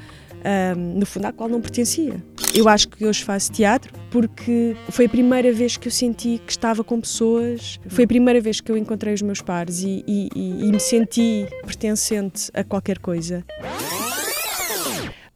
[0.77, 2.23] um, no fundo, à qual não pertencia.
[2.55, 6.53] Eu acho que hoje faço teatro porque foi a primeira vez que eu senti que
[6.53, 10.29] estava com pessoas, foi a primeira vez que eu encontrei os meus pares e, e,
[10.35, 13.45] e, e me senti pertencente a qualquer coisa.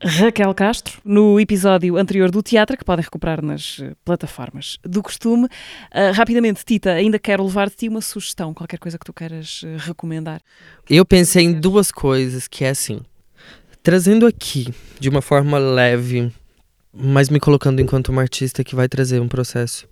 [0.02, 5.46] Raquel Castro, no episódio anterior do teatro, que podem recuperar nas plataformas do costume.
[5.46, 9.62] Uh, rapidamente, Tita, ainda quero levar de ti uma sugestão, qualquer coisa que tu queiras
[9.62, 10.42] uh, recomendar.
[10.88, 13.00] Eu pensei em duas coisas, que é assim,
[13.82, 14.68] trazendo aqui
[15.00, 16.30] de uma forma leve,
[16.92, 19.88] mas me colocando enquanto uma artista que vai trazer um processo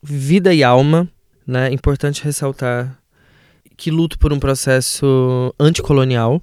[0.00, 1.08] vida e alma,
[1.44, 1.72] né?
[1.72, 2.96] Importante ressaltar
[3.76, 6.42] que luto por um processo anticolonial,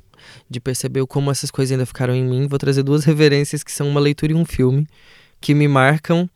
[0.50, 2.48] de perceber como essas coisas ainda ficaram em mim.
[2.48, 4.88] Vou trazer duas reverências que são uma leitura e um filme
[5.42, 6.30] que me marcam.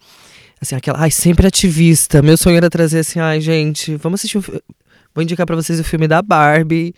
[0.62, 2.22] Assim, aquela, ai, sempre ativista.
[2.22, 4.42] Meu sonho era trazer assim, ai, gente, vamos assistir um
[5.14, 6.94] Vou indicar para vocês o filme da Barbie.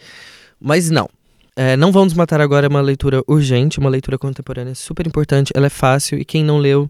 [0.60, 1.10] Mas não.
[1.56, 5.52] É, não Vamos Matar Agora é uma leitura urgente, uma leitura contemporânea super importante.
[5.56, 6.89] Ela é fácil e quem não leu,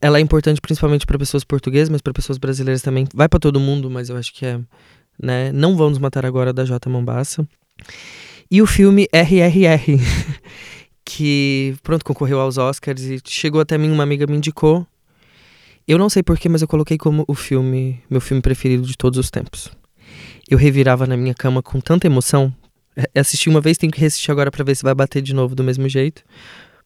[0.00, 3.06] ela é importante principalmente para pessoas portuguesas, mas para pessoas brasileiras também.
[3.14, 4.58] Vai para todo mundo, mas eu acho que é,
[5.20, 5.52] né?
[5.52, 6.88] Não Vamos Matar Agora da J.
[6.88, 7.46] Mombassa.
[8.54, 9.98] E o filme RRR,
[11.04, 14.86] que, pronto, concorreu aos Oscars e chegou até mim, uma amiga me indicou.
[15.88, 19.18] Eu não sei porquê, mas eu coloquei como o filme, meu filme preferido de todos
[19.18, 19.72] os tempos.
[20.48, 22.54] Eu revirava na minha cama com tanta emoção.
[23.12, 25.64] Assisti uma vez, tenho que assistir agora para ver se vai bater de novo do
[25.64, 26.22] mesmo jeito.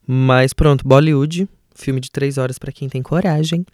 [0.07, 3.67] Mas pronto, Bollywood, filme de três horas para quem tem coragem.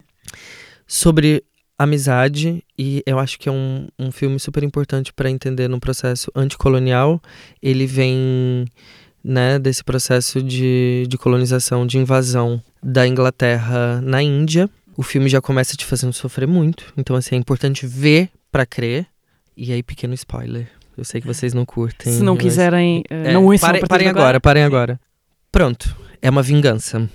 [0.85, 1.45] Sobre
[1.79, 6.31] amizade e eu acho que é um, um filme super importante para entender no processo
[6.35, 7.21] anticolonial.
[7.63, 8.67] Ele vem
[9.23, 14.69] né, desse processo de, de colonização, de invasão da Inglaterra na Índia.
[14.97, 19.07] O filme já começa te fazendo sofrer muito, então assim, é importante ver para crer.
[19.57, 20.69] E aí, pequeno spoiler.
[20.97, 22.13] Eu sei que vocês não curtem.
[22.13, 22.43] Se não mas...
[22.43, 25.01] quiserem, uh, não é, parem, parem agora, parem agora.
[25.51, 27.09] Pronto, é uma vingança.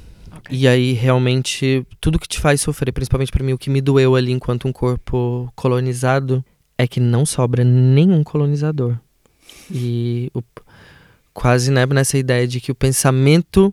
[0.52, 4.16] E aí, realmente, tudo que te faz sofrer, principalmente para mim, o que me doeu
[4.16, 6.44] ali enquanto um corpo colonizado,
[6.76, 8.98] é que não sobra nenhum colonizador.
[9.72, 10.42] E o,
[11.34, 13.72] quase né, nessa ideia de que o pensamento,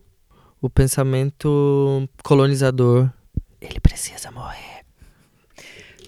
[0.60, 3.10] o pensamento colonizador,
[3.58, 4.84] ele precisa morrer.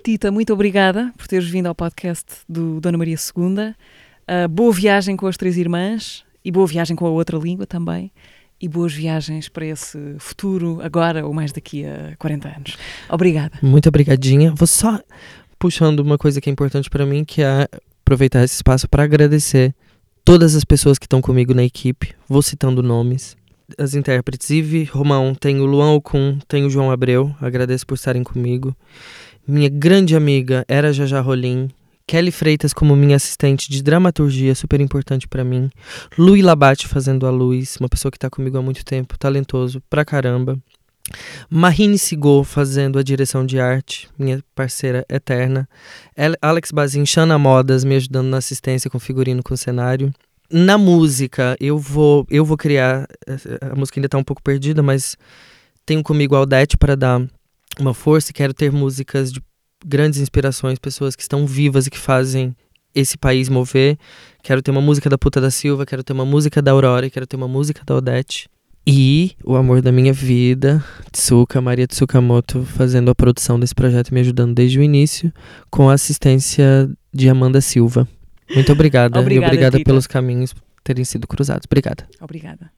[0.05, 3.75] Tita, muito obrigada por teres vindo ao podcast do Dona Maria II.
[3.75, 8.13] Uh, boa viagem com as três irmãs e boa viagem com a outra língua também
[8.61, 12.77] e boas viagens para esse futuro, agora ou mais daqui a 40 anos.
[13.09, 13.59] Obrigada.
[13.63, 14.53] Muito obrigadinha.
[14.55, 15.01] Vou só
[15.59, 17.69] puxando uma coisa que é importante para mim, que é
[18.03, 19.75] aproveitar esse espaço para agradecer
[20.25, 22.15] todas as pessoas que estão comigo na equipe.
[22.29, 23.37] Vou citando nomes.
[23.77, 28.25] As intérpretes Ive Romão, tem o Luan Ocum, tem o João Abreu, agradeço por estarem
[28.25, 28.75] comigo.
[29.47, 31.69] Minha grande amiga era Jaja Rolim,
[32.09, 35.69] Kelly Freitas como minha assistente de dramaturgia, super importante para mim.
[36.17, 40.07] Lui Labate fazendo a luz, uma pessoa que tá comigo há muito tempo, talentoso pra
[40.07, 40.59] caramba.
[41.51, 45.69] Marine Sigol fazendo a direção de arte, minha parceira eterna.
[46.41, 50.11] Alex Bazin, Xana Modas me ajudando na assistência com figurino com cenário.
[50.51, 53.07] Na música, eu vou, eu vou criar.
[53.61, 55.15] A música ainda tá um pouco perdida, mas
[55.85, 57.23] tenho comigo a Aldete para dar
[57.79, 59.43] uma força e quero ter músicas de
[59.85, 62.55] grandes inspirações, pessoas que estão vivas e que fazem
[62.95, 63.99] esse país mover.
[64.43, 67.27] Quero ter uma música da Puta da Silva, quero ter uma música da Aurora, quero
[67.27, 68.49] ter uma música da Odete.
[68.87, 74.15] E o amor da minha vida, Tsuka, Maria Tsukamoto, fazendo a produção desse projeto e
[74.15, 75.31] me ajudando desde o início,
[75.71, 78.09] com a assistência de Amanda Silva.
[78.55, 79.21] Muito obrigada.
[79.21, 79.91] Obrigada, e obrigada Rita.
[79.91, 81.67] pelos caminhos terem sido cruzados.
[81.67, 82.09] Obrigada.
[82.19, 82.71] Obrigada.